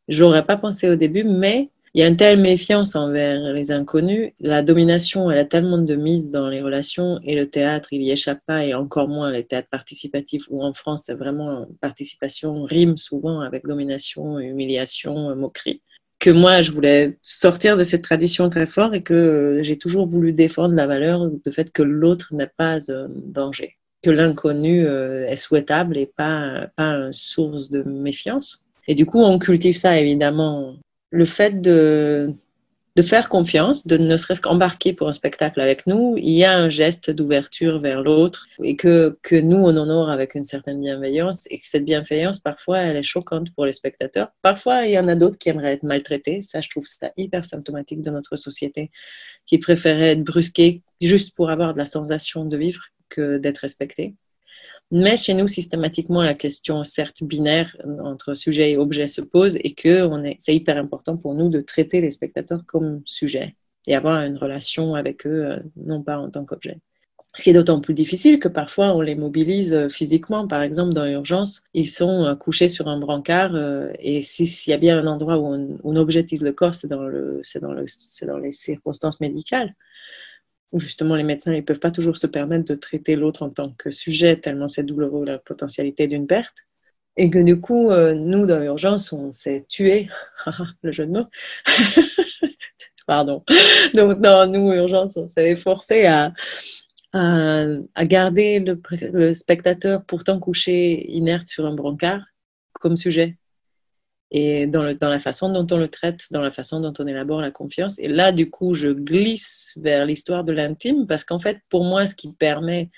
J'aurais 0.08 0.46
pas 0.46 0.58
pensé 0.58 0.90
au 0.90 0.96
début, 0.96 1.24
mais 1.24 1.70
il 1.96 2.02
y 2.02 2.04
a 2.04 2.08
une 2.08 2.18
telle 2.18 2.40
méfiance 2.40 2.96
envers 2.96 3.52
les 3.52 3.72
inconnus. 3.72 4.32
La 4.40 4.62
domination, 4.62 5.32
elle 5.32 5.40
a 5.40 5.46
tellement 5.46 5.80
de 5.80 5.96
mise 5.96 6.32
dans 6.32 6.48
les 6.48 6.62
relations 6.62 7.20
et 7.24 7.36
le 7.36 7.50
théâtre, 7.50 7.90
il 7.92 8.04
y 8.04 8.12
échappe 8.12 8.42
pas 8.46 8.64
et 8.64 8.76
encore 8.76 9.08
moins 9.08 9.32
les 9.32 9.44
théâtres 9.44 9.70
participatifs 9.72 10.44
où 10.50 10.64
en 10.64 10.74
France, 10.74 11.04
c'est 11.06 11.16
vraiment 11.16 11.68
participation 11.82 12.64
rime 12.64 12.96
souvent 12.96 13.42
avec 13.42 13.66
domination, 13.66 14.40
humiliation, 14.40 15.36
moquerie. 15.36 15.82
que 16.20 16.30
moi, 16.30 16.62
je 16.62 16.72
voulais 16.72 17.18
sortir 17.22 17.76
de 17.78 17.84
cette 17.84 18.04
tradition 18.04 18.50
très 18.50 18.68
fort 18.68 18.94
et 18.94 19.02
que 19.02 19.62
j'ai 19.64 19.78
toujours 19.78 20.08
voulu 20.08 20.34
défendre 20.34 20.76
la 20.76 20.86
valeur 20.86 21.32
du 21.32 21.52
fait 21.52 21.72
que 21.72 21.82
l'autre 21.82 22.36
n'est 22.36 22.52
pas 22.56 22.92
un 22.92 23.08
danger, 23.10 23.79
que 24.01 24.10
l'inconnu 24.10 24.86
euh, 24.86 25.27
est 25.27 25.36
souhaitable 25.36 25.98
et 25.98 26.06
pas, 26.06 26.68
pas 26.75 26.94
une 26.94 27.12
source 27.12 27.70
de 27.70 27.84
méfiance. 27.84 28.63
Et 28.88 28.96
du 28.96 29.06
coup, 29.06 29.22
on 29.22 29.38
cultive 29.38 29.75
ça 29.75 30.00
évidemment. 30.00 30.75
Le 31.12 31.25
fait 31.25 31.62
de, 31.62 32.34
de 32.96 33.01
faire 33.01 33.29
confiance, 33.29 33.88
de 33.88 33.98
ne 33.98 34.18
serait-ce 34.18 34.41
qu'embarquer 34.41 34.94
pour 34.94 35.08
un 35.08 35.13
spectacle 35.13 35.62
avec 35.62 35.88
nous, 35.88 36.15
il 36.18 36.32
y 36.32 36.44
a 36.44 36.58
un 36.58 36.70
geste 36.70 37.12
d'ouverture 37.12 37.79
vers 37.79 38.01
l'autre 38.01 38.48
et 38.63 38.75
que, 38.75 39.18
que 39.22 39.36
nous, 39.36 39.58
on 39.58 39.77
honore 39.77 40.10
avec 40.10 40.36
une 40.36 40.44
certaine 40.44 40.82
bienveillance 40.82 41.48
et 41.50 41.60
que 41.60 41.65
cette 41.65 41.86
bienveillance, 41.86 42.39
parfois, 42.39 42.79
elle 42.79 42.98
est 42.98 43.03
choquante 43.03 43.53
pour 43.53 43.65
les 43.65 43.72
spectateurs. 43.72 44.29
Parfois, 44.41 44.86
il 44.86 44.91
y 44.91 45.00
en 45.00 45.08
a 45.08 45.15
d'autres 45.15 45.38
qui 45.38 45.50
aimeraient 45.50 45.74
être 45.74 45.84
maltraités. 45.84 46.41
Ça, 46.41 46.62
je 46.62 46.70
trouve 46.70 46.86
ça 46.86 47.12
hyper 47.15 47.46
symptomatique 47.46 48.01
de 48.01 48.12
notre 48.12 48.36
société, 48.36 48.91
qui 49.46 49.60
préférait 49.60 50.12
être 50.12 50.24
brusqués 50.24 50.82
juste 51.00 51.36
pour 51.36 51.50
avoir 51.50 51.74
de 51.74 51.79
la 51.79 51.86
sensation 51.86 52.44
de 52.46 52.58
vivre 52.58 52.82
que 53.10 53.38
d'être 53.38 53.60
respecté. 53.60 54.16
Mais 54.92 55.18
chez 55.18 55.36
nous, 55.36 55.48
systématiquement, 55.48 56.24
la 56.24 56.34
question, 56.34 56.84
certes 56.84 57.24
binaire 57.24 57.78
entre 58.04 58.34
sujet 58.34 58.72
et 58.72 58.78
objet 58.78 59.06
se 59.06 59.22
pose 59.22 59.58
et 59.63 59.74
que 59.75 60.10
c'est 60.39 60.56
hyper 60.56 60.78
important 60.78 61.16
pour 61.16 61.36
nous 61.36 61.50
de 61.50 61.62
traiter 61.62 62.01
les 62.01 62.10
spectateurs 62.10 62.63
comme 62.66 63.01
sujet 63.06 63.56
et 63.88 63.96
avoir 63.96 64.24
une 64.24 64.38
relation 64.38 64.96
avec 64.96 65.25
eux, 65.28 65.46
euh, 65.46 65.60
non 65.75 66.04
pas 66.04 66.18
en 66.18 66.30
tant 66.30 66.44
qu'objet. 66.44 66.80
Ce 67.36 67.44
qui 67.44 67.51
est 67.51 67.54
d'autant 67.54 67.80
plus 67.80 67.94
difficile 67.94 68.39
que 68.39 68.48
parfois 68.48 68.96
on 68.96 69.01
les 69.01 69.16
mobilise 69.16 69.74
euh, 69.74 69.89
physiquement. 69.89 70.48
Par 70.48 70.63
exemple, 70.63 70.94
dans 70.94 71.06
l'urgence, 71.06 71.62
ils 71.75 71.89
sont 71.89 72.25
euh, 72.25 72.36
couchés 72.36 72.68
sur 72.68 72.88
un 72.88 73.00
brancard 73.00 73.56
et 74.00 74.22
s'il 74.24 74.72
y 74.72 74.74
a 74.74 74.78
bien 74.78 74.98
un 74.98 75.08
endroit 75.08 75.38
où 75.38 75.78
on, 75.84 75.96
objectise 75.96 76.42
le 76.42 76.51
corps, 76.51 76.74
c'est 76.75 76.88
dans 76.88 78.38
les 78.38 78.51
circonstances 78.51 79.20
médicales 79.20 79.75
où 80.72 80.80
justement 80.80 81.16
les 81.16 81.24
médecins 81.24 81.52
ne 81.52 81.62
peuvent 81.62 81.80
pas 81.80 81.92
toujours 81.92 82.18
se 82.18 82.28
permettre 82.28 82.66
de 82.66 82.76
traiter 82.76 83.16
l'autre 83.16 83.44
en 83.44 83.50
tant 83.50 83.72
que 83.72 83.92
sujet, 83.92 84.38
tellement 84.38 84.68
c'est 84.68 84.84
douloureux 84.84 85.26
la 85.26 85.40
potentialité 85.40 86.08
d'une 86.08 86.28
perte. 86.28 86.66
Et 87.18 87.30
que 87.30 87.40
du 87.40 87.60
coup, 87.60 87.92
euh, 87.92 88.14
nous, 88.14 88.46
dans 88.46 88.60
l'urgence, 88.60 89.12
on 89.12 89.32
s'est 89.34 89.66
tué, 89.68 90.10
le 90.84 90.92
jeu 90.92 91.06
de 91.06 91.12
mots. 91.12 91.28
Pardon. 93.08 93.44
Donc, 93.96 94.22
dans 94.22 94.50
nous, 94.50 94.72
urgence, 94.72 95.18
on 95.18 95.28
s'est 95.28 95.56
forcé 95.56 96.06
à, 96.06 96.32
à, 97.14 98.06
garder 98.06 98.60
le, 98.60 98.80
le, 99.12 99.34
spectateur 99.34 100.06
pourtant 100.06 100.40
couché 100.40 101.12
inerte 101.12 101.48
sur 101.48 101.66
un 101.66 101.74
brancard 101.74 102.22
comme 102.74 102.96
sujet 102.96 103.38
et 104.32 104.68
dans, 104.68 104.84
le, 104.84 104.94
dans 104.94 105.10
la 105.10 105.20
façon 105.20 105.52
dont 105.52 105.66
on 105.72 105.80
le 105.80 105.88
traite, 105.88 106.26
dans 106.32 106.42
la 106.42 106.52
façon 106.52 106.80
dont 106.80 106.94
on 107.00 107.08
élabore 107.08 107.42
la 107.42 107.52
confiance. 107.52 107.98
Et 108.00 108.08
là, 108.08 108.32
du 108.32 108.50
coup, 108.50 108.74
je 108.74 108.90
glisse 108.90 109.74
vers 109.82 110.06
l'histoire 110.06 110.44
de 110.44 110.54
l'intime 110.54 111.08
parce 111.08 111.24
qu'en 111.24 111.40
fait, 111.40 111.60
pour 111.70 111.84
moi, 111.84 112.06
ce 112.06 112.16
qui 112.16 112.32
permet 112.32 112.90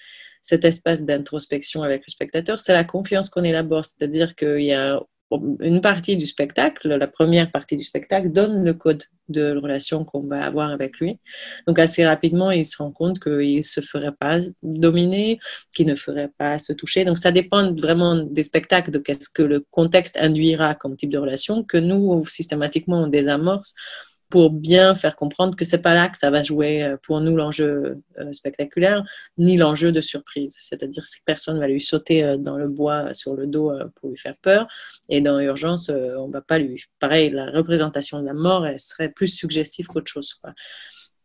cet 0.42 0.66
espace 0.66 1.06
d'introspection 1.06 1.84
avec 1.84 2.04
le 2.06 2.12
spectateur, 2.12 2.60
c'est 2.60 2.74
la 2.74 2.84
confiance 2.84 3.30
qu'on 3.30 3.44
élabore. 3.44 3.86
C'est-à-dire 3.86 4.36
qu'il 4.36 4.64
y 4.64 4.74
a 4.74 5.02
une 5.60 5.82
partie 5.82 6.18
du 6.18 6.26
spectacle, 6.26 6.88
la 6.88 7.08
première 7.08 7.52
partie 7.52 7.76
du 7.76 7.84
spectacle, 7.84 8.32
donne 8.32 8.66
le 8.66 8.74
code 8.74 9.04
de 9.30 9.56
relation 9.56 10.04
qu'on 10.04 10.22
va 10.22 10.44
avoir 10.44 10.72
avec 10.72 11.00
lui. 11.00 11.20
Donc 11.68 11.80
assez 11.80 12.06
rapidement, 12.06 12.52
il 12.52 12.66
se 12.66 12.78
rend 12.78 12.92
compte 12.92 13.20
qu'il 13.20 13.58
ne 13.58 13.62
se 13.62 13.82
ferait 13.82 14.12
pas 14.12 14.40
dominer, 14.62 15.40
qu'il 15.74 15.88
ne 15.88 15.96
ferait 15.96 16.32
pas 16.38 16.60
se 16.60 16.74
toucher. 16.74 17.06
Donc 17.06 17.18
ça 17.18 17.32
dépend 17.32 17.74
vraiment 17.74 18.16
des 18.16 18.44
spectacles, 18.44 18.92
de 18.92 19.00
qu'est-ce 19.00 19.30
que 19.30 19.44
le 19.44 19.66
contexte 19.72 20.18
induira 20.18 20.76
comme 20.76 20.98
type 20.98 21.12
de 21.12 21.18
relation, 21.18 21.64
que 21.64 21.78
nous, 21.78 22.26
systématiquement, 22.28 23.04
on 23.04 23.08
désamorce 23.08 23.74
pour 24.32 24.50
bien 24.50 24.96
faire 24.96 25.16
comprendre 25.16 25.56
que 25.56 25.66
c'est 25.66 25.82
pas 25.82 25.94
là 25.94 26.10
que 26.10 26.18
ça 26.18 26.32
va 26.32 26.42
jouer 26.42 26.84
euh, 26.84 26.98
pour 27.04 27.20
nous 27.22 27.36
l'enjeu 27.36 28.02
euh, 28.18 28.32
spectaculaire, 28.32 29.04
ni 29.38 29.58
l'enjeu 29.58 29.92
de 29.92 30.02
surprise. 30.02 30.56
C'est-à-dire 30.58 31.04
que 31.04 31.10
personne 31.26 31.60
va 31.60 31.68
lui 31.68 31.82
sauter 31.82 32.24
euh, 32.24 32.38
dans 32.38 32.58
le 32.58 32.68
bois 32.68 33.14
sur 33.14 33.36
le 33.36 33.46
dos 33.46 33.72
pour 33.96 34.10
lui 34.10 34.18
faire 34.18 34.36
peur. 34.42 34.68
Et 35.10 35.22
dans 35.22 35.38
l'urgence, 35.38 35.90
on 35.90 36.30
va 36.30 36.42
pas 36.42 36.58
lui. 36.58 36.86
Pareil, 37.00 37.30
la 37.30 37.52
représentation 37.52 38.22
de 38.22 38.26
la 38.26 38.34
mort, 38.34 38.66
elle 38.66 38.80
serait 38.80 39.10
plus 39.10 39.28
suggestive 39.28 39.88
qu'autre 39.88 40.10
chose. 40.10 40.42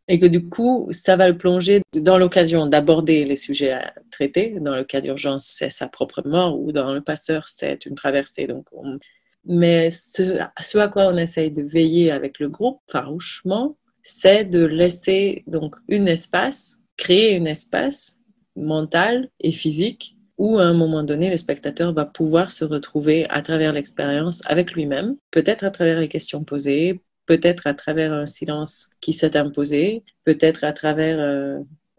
Et 0.08 0.18
que 0.18 0.26
du 0.26 0.48
coup, 0.48 0.88
ça 0.90 1.16
va 1.16 1.28
le 1.28 1.36
plonger 1.36 1.82
dans 1.94 2.18
l'occasion 2.18 2.66
d'aborder 2.66 3.24
les 3.24 3.36
sujets 3.36 3.72
à 3.72 3.94
traiter. 4.10 4.56
Dans 4.60 4.74
le 4.74 4.84
cas 4.84 5.00
d'urgence, 5.00 5.46
c'est 5.46 5.70
sa 5.70 5.88
propre 5.88 6.22
mort, 6.26 6.60
ou 6.60 6.72
dans 6.72 6.92
le 6.92 7.00
passeur, 7.00 7.48
c'est 7.48 7.86
une 7.86 7.94
traversée. 7.94 8.46
Donc, 8.46 8.66
on, 8.72 8.98
mais 9.46 9.90
ce, 9.90 10.40
à 10.78 10.88
quoi 10.88 11.06
on 11.06 11.16
essaye 11.16 11.50
de 11.50 11.62
veiller 11.62 12.10
avec 12.10 12.38
le 12.38 12.48
groupe, 12.48 12.80
farouchement, 12.88 13.76
c'est 14.02 14.44
de 14.44 14.64
laisser 14.64 15.44
donc 15.46 15.76
un 15.90 16.06
espace, 16.06 16.78
créer 16.96 17.36
un 17.38 17.44
espace 17.44 18.18
mental 18.56 19.28
et 19.40 19.52
physique 19.52 20.16
où 20.38 20.58
à 20.58 20.64
un 20.64 20.74
moment 20.74 21.02
donné, 21.02 21.30
le 21.30 21.36
spectateur 21.36 21.92
va 21.94 22.04
pouvoir 22.04 22.50
se 22.50 22.64
retrouver 22.64 23.28
à 23.30 23.40
travers 23.40 23.72
l'expérience 23.72 24.42
avec 24.46 24.72
lui-même, 24.72 25.16
peut-être 25.30 25.64
à 25.64 25.70
travers 25.70 26.00
les 26.00 26.08
questions 26.08 26.44
posées, 26.44 27.00
peut-être 27.26 27.66
à 27.66 27.74
travers 27.74 28.12
un 28.12 28.26
silence 28.26 28.90
qui 29.00 29.12
s'est 29.12 29.36
imposé, 29.36 30.04
peut-être 30.24 30.64
à 30.64 30.72
travers 30.72 31.18
euh, 31.20 31.58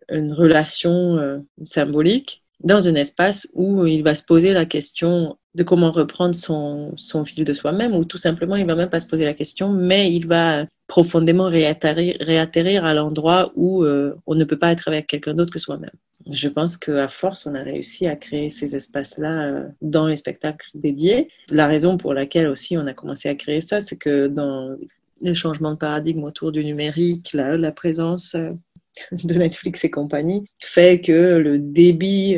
une 0.10 0.34
relation 0.34 1.18
euh, 1.18 1.40
symbolique, 1.64 2.44
dans 2.64 2.88
un 2.88 2.96
espace 2.96 3.48
où 3.54 3.86
il 3.86 4.04
va 4.04 4.16
se 4.16 4.24
poser 4.24 4.54
la 4.54 4.66
question 4.66 5.38
de 5.58 5.64
comment 5.64 5.92
reprendre 5.92 6.36
son, 6.36 7.26
fil 7.26 7.44
de 7.44 7.54
soi-même, 7.54 7.96
ou 7.96 8.06
tout 8.06 8.20
simplement, 8.20 8.56
il 8.56 8.66
va 8.68 8.76
même 8.76 8.92
pas 8.92 9.00
se 9.00 9.08
poser 9.08 9.26
la 9.26 9.34
question, 9.34 9.72
mais 9.72 10.14
il 10.14 10.28
va 10.28 10.66
profondément 10.86 11.46
réatterrir, 11.50 12.16
réatterrir 12.20 12.86
à 12.86 12.94
l'endroit 12.94 13.52
où 13.56 13.84
euh, 13.84 14.14
on 14.28 14.36
ne 14.36 14.46
peut 14.46 14.60
pas 14.60 14.72
être 14.72 14.88
avec 14.88 15.08
quelqu'un 15.08 15.34
d'autre 15.34 15.52
que 15.52 15.58
soi-même. 15.58 15.92
Je 16.32 16.48
pense 16.48 16.78
qu'à 16.78 17.08
force, 17.08 17.48
on 17.48 17.56
a 17.56 17.64
réussi 17.64 18.06
à 18.06 18.16
créer 18.16 18.52
ces 18.52 18.76
espaces-là 18.76 19.48
euh, 19.48 19.68
dans 19.82 20.06
les 20.06 20.16
spectacles 20.16 20.70
dédiés. 20.76 21.30
La 21.50 21.66
raison 21.66 21.98
pour 21.98 22.14
laquelle 22.14 22.48
aussi 22.48 22.78
on 22.78 22.86
a 22.86 22.94
commencé 22.94 23.28
à 23.28 23.34
créer 23.34 23.62
ça, 23.62 23.80
c'est 23.80 23.98
que 23.98 24.28
dans 24.28 24.76
les 25.22 25.34
changements 25.34 25.72
de 25.72 25.78
paradigme 25.78 26.24
autour 26.24 26.52
du 26.52 26.64
numérique, 26.64 27.34
la, 27.34 27.72
présence 27.72 28.36
euh, 28.36 28.52
de 29.12 29.34
Netflix 29.34 29.84
et 29.84 29.90
compagnie, 29.90 30.46
fait 30.62 31.02
que 31.02 31.38
le 31.38 31.58
débit 31.58 32.38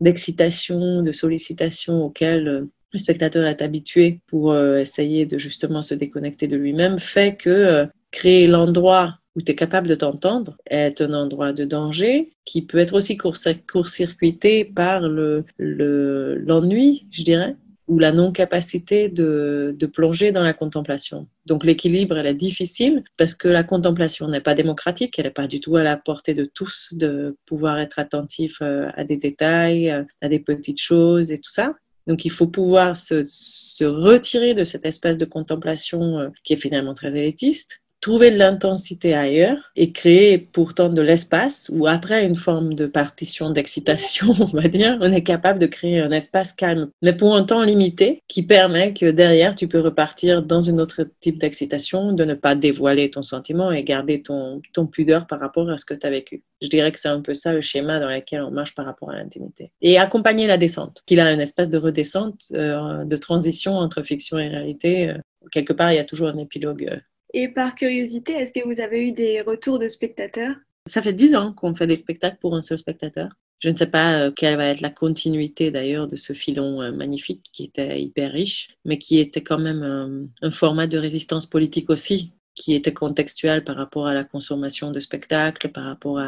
d'excitation, 0.00 1.02
de 1.02 1.12
sollicitation 1.12 2.04
auquel 2.04 2.48
euh, 2.48 2.70
le 2.92 2.98
spectateur 2.98 3.46
est 3.46 3.62
habitué 3.62 4.20
pour 4.26 4.52
euh, 4.52 4.78
essayer 4.78 5.26
de 5.26 5.38
justement 5.38 5.82
se 5.82 5.94
déconnecter 5.94 6.48
de 6.48 6.56
lui-même, 6.56 6.98
fait 6.98 7.36
que 7.36 7.86
créer 8.10 8.46
l'endroit 8.46 9.18
où 9.34 9.42
tu 9.42 9.52
es 9.52 9.54
capable 9.54 9.86
de 9.86 9.94
t'entendre 9.94 10.56
est 10.70 11.00
un 11.02 11.12
endroit 11.12 11.52
de 11.52 11.64
danger 11.64 12.32
qui 12.46 12.62
peut 12.62 12.78
être 12.78 12.94
aussi 12.94 13.18
court-circuité 13.18 14.64
par 14.64 15.00
l'ennui, 15.00 15.46
le, 15.58 17.06
je 17.10 17.22
dirais, 17.22 17.56
ou 17.88 17.98
la 17.98 18.12
non-capacité 18.12 19.08
de, 19.08 19.74
de, 19.78 19.86
plonger 19.86 20.32
dans 20.32 20.42
la 20.42 20.52
contemplation. 20.52 21.28
Donc 21.46 21.64
l'équilibre, 21.64 22.16
elle 22.18 22.26
est 22.26 22.34
difficile 22.34 23.04
parce 23.16 23.34
que 23.34 23.48
la 23.48 23.62
contemplation 23.62 24.28
n'est 24.28 24.40
pas 24.40 24.54
démocratique, 24.54 25.18
elle 25.18 25.26
n'est 25.26 25.30
pas 25.30 25.46
du 25.46 25.60
tout 25.60 25.76
à 25.76 25.82
la 25.82 25.96
portée 25.96 26.34
de 26.34 26.44
tous 26.44 26.88
de 26.92 27.36
pouvoir 27.46 27.78
être 27.78 27.98
attentif 27.98 28.58
euh, 28.60 28.88
à 28.94 29.04
des 29.04 29.16
détails, 29.16 29.90
euh, 29.90 30.02
à 30.20 30.28
des 30.28 30.40
petites 30.40 30.80
choses 30.80 31.30
et 31.30 31.38
tout 31.38 31.50
ça. 31.50 31.74
Donc 32.06 32.24
il 32.24 32.30
faut 32.30 32.46
pouvoir 32.46 32.96
se, 32.96 33.22
se 33.24 33.84
retirer 33.84 34.54
de 34.54 34.64
cet 34.64 34.84
espace 34.84 35.18
de 35.18 35.24
contemplation 35.24 36.18
euh, 36.18 36.28
qui 36.44 36.52
est 36.52 36.60
finalement 36.60 36.94
très 36.94 37.16
élitiste 37.16 37.80
trouver 38.00 38.30
de 38.30 38.38
l'intensité 38.38 39.14
ailleurs 39.14 39.58
et 39.74 39.92
créer 39.92 40.38
pourtant 40.38 40.88
de 40.88 41.02
l'espace 41.02 41.70
où 41.74 41.86
après 41.86 42.24
une 42.24 42.36
forme 42.36 42.74
de 42.74 42.86
partition 42.86 43.50
d'excitation, 43.50 44.28
on 44.40 44.46
va 44.46 44.68
dire, 44.68 44.98
on 45.00 45.12
est 45.12 45.22
capable 45.22 45.58
de 45.58 45.66
créer 45.66 46.00
un 46.00 46.10
espace 46.10 46.52
calme, 46.52 46.90
mais 47.02 47.16
pour 47.16 47.34
un 47.34 47.44
temps 47.44 47.62
limité 47.62 48.22
qui 48.28 48.42
permet 48.42 48.94
que 48.94 49.10
derrière 49.10 49.56
tu 49.56 49.68
peux 49.68 49.80
repartir 49.80 50.42
dans 50.42 50.70
un 50.70 50.78
autre 50.78 51.06
type 51.20 51.38
d'excitation, 51.38 52.12
de 52.12 52.24
ne 52.24 52.34
pas 52.34 52.54
dévoiler 52.54 53.10
ton 53.10 53.22
sentiment 53.22 53.72
et 53.72 53.82
garder 53.84 54.22
ton, 54.22 54.60
ton 54.72 54.86
pudeur 54.86 55.26
par 55.26 55.40
rapport 55.40 55.68
à 55.70 55.76
ce 55.76 55.84
que 55.84 55.94
tu 55.94 56.06
as 56.06 56.10
vécu. 56.10 56.42
Je 56.62 56.68
dirais 56.68 56.90
que 56.92 56.98
c'est 56.98 57.08
un 57.08 57.20
peu 57.20 57.34
ça 57.34 57.52
le 57.52 57.60
schéma 57.60 58.00
dans 58.00 58.08
lequel 58.08 58.42
on 58.42 58.50
marche 58.50 58.74
par 58.74 58.86
rapport 58.86 59.10
à 59.10 59.16
l'intimité. 59.16 59.72
Et 59.82 59.98
accompagner 59.98 60.46
la 60.46 60.58
descente, 60.58 61.02
qu'il 61.06 61.20
a 61.20 61.26
un 61.26 61.38
espace 61.38 61.70
de 61.70 61.78
redescente, 61.78 62.40
euh, 62.52 63.04
de 63.04 63.16
transition 63.16 63.76
entre 63.76 64.02
fiction 64.02 64.38
et 64.38 64.48
réalité. 64.48 65.10
Euh, 65.10 65.18
quelque 65.52 65.72
part, 65.72 65.92
il 65.92 65.96
y 65.96 66.00
a 66.00 66.04
toujours 66.04 66.28
un 66.28 66.38
épilogue 66.38 66.88
euh, 66.90 66.96
et 67.32 67.48
par 67.48 67.74
curiosité, 67.74 68.32
est-ce 68.32 68.52
que 68.52 68.66
vous 68.66 68.80
avez 68.80 69.08
eu 69.08 69.12
des 69.12 69.40
retours 69.40 69.78
de 69.78 69.88
spectateurs? 69.88 70.56
Ça 70.86 71.02
fait 71.02 71.12
dix 71.12 71.34
ans 71.34 71.52
qu'on 71.52 71.74
fait 71.74 71.86
des 71.86 71.96
spectacles 71.96 72.38
pour 72.40 72.54
un 72.54 72.62
seul 72.62 72.78
spectateur. 72.78 73.30
Je 73.60 73.70
ne 73.70 73.76
sais 73.76 73.86
pas 73.86 74.20
euh, 74.20 74.30
quelle 74.30 74.56
va 74.56 74.66
être 74.66 74.80
la 74.80 74.90
continuité 74.90 75.70
d'ailleurs 75.70 76.06
de 76.06 76.16
ce 76.16 76.32
filon 76.32 76.82
euh, 76.82 76.92
magnifique 76.92 77.46
qui 77.52 77.64
était 77.64 78.00
hyper 78.00 78.32
riche, 78.32 78.68
mais 78.84 78.98
qui 78.98 79.18
était 79.18 79.42
quand 79.42 79.58
même 79.58 80.28
un, 80.42 80.50
format 80.50 80.86
de 80.86 80.98
résistance 80.98 81.46
politique 81.46 81.90
aussi. 81.90 82.32
Qui 82.56 82.74
était 82.74 82.92
contextuel 82.92 83.62
par 83.62 83.76
rapport 83.76 84.06
à 84.06 84.14
la 84.14 84.24
consommation 84.24 84.90
de 84.90 84.98
spectacles, 84.98 85.68
par 85.68 85.84
rapport 85.84 86.20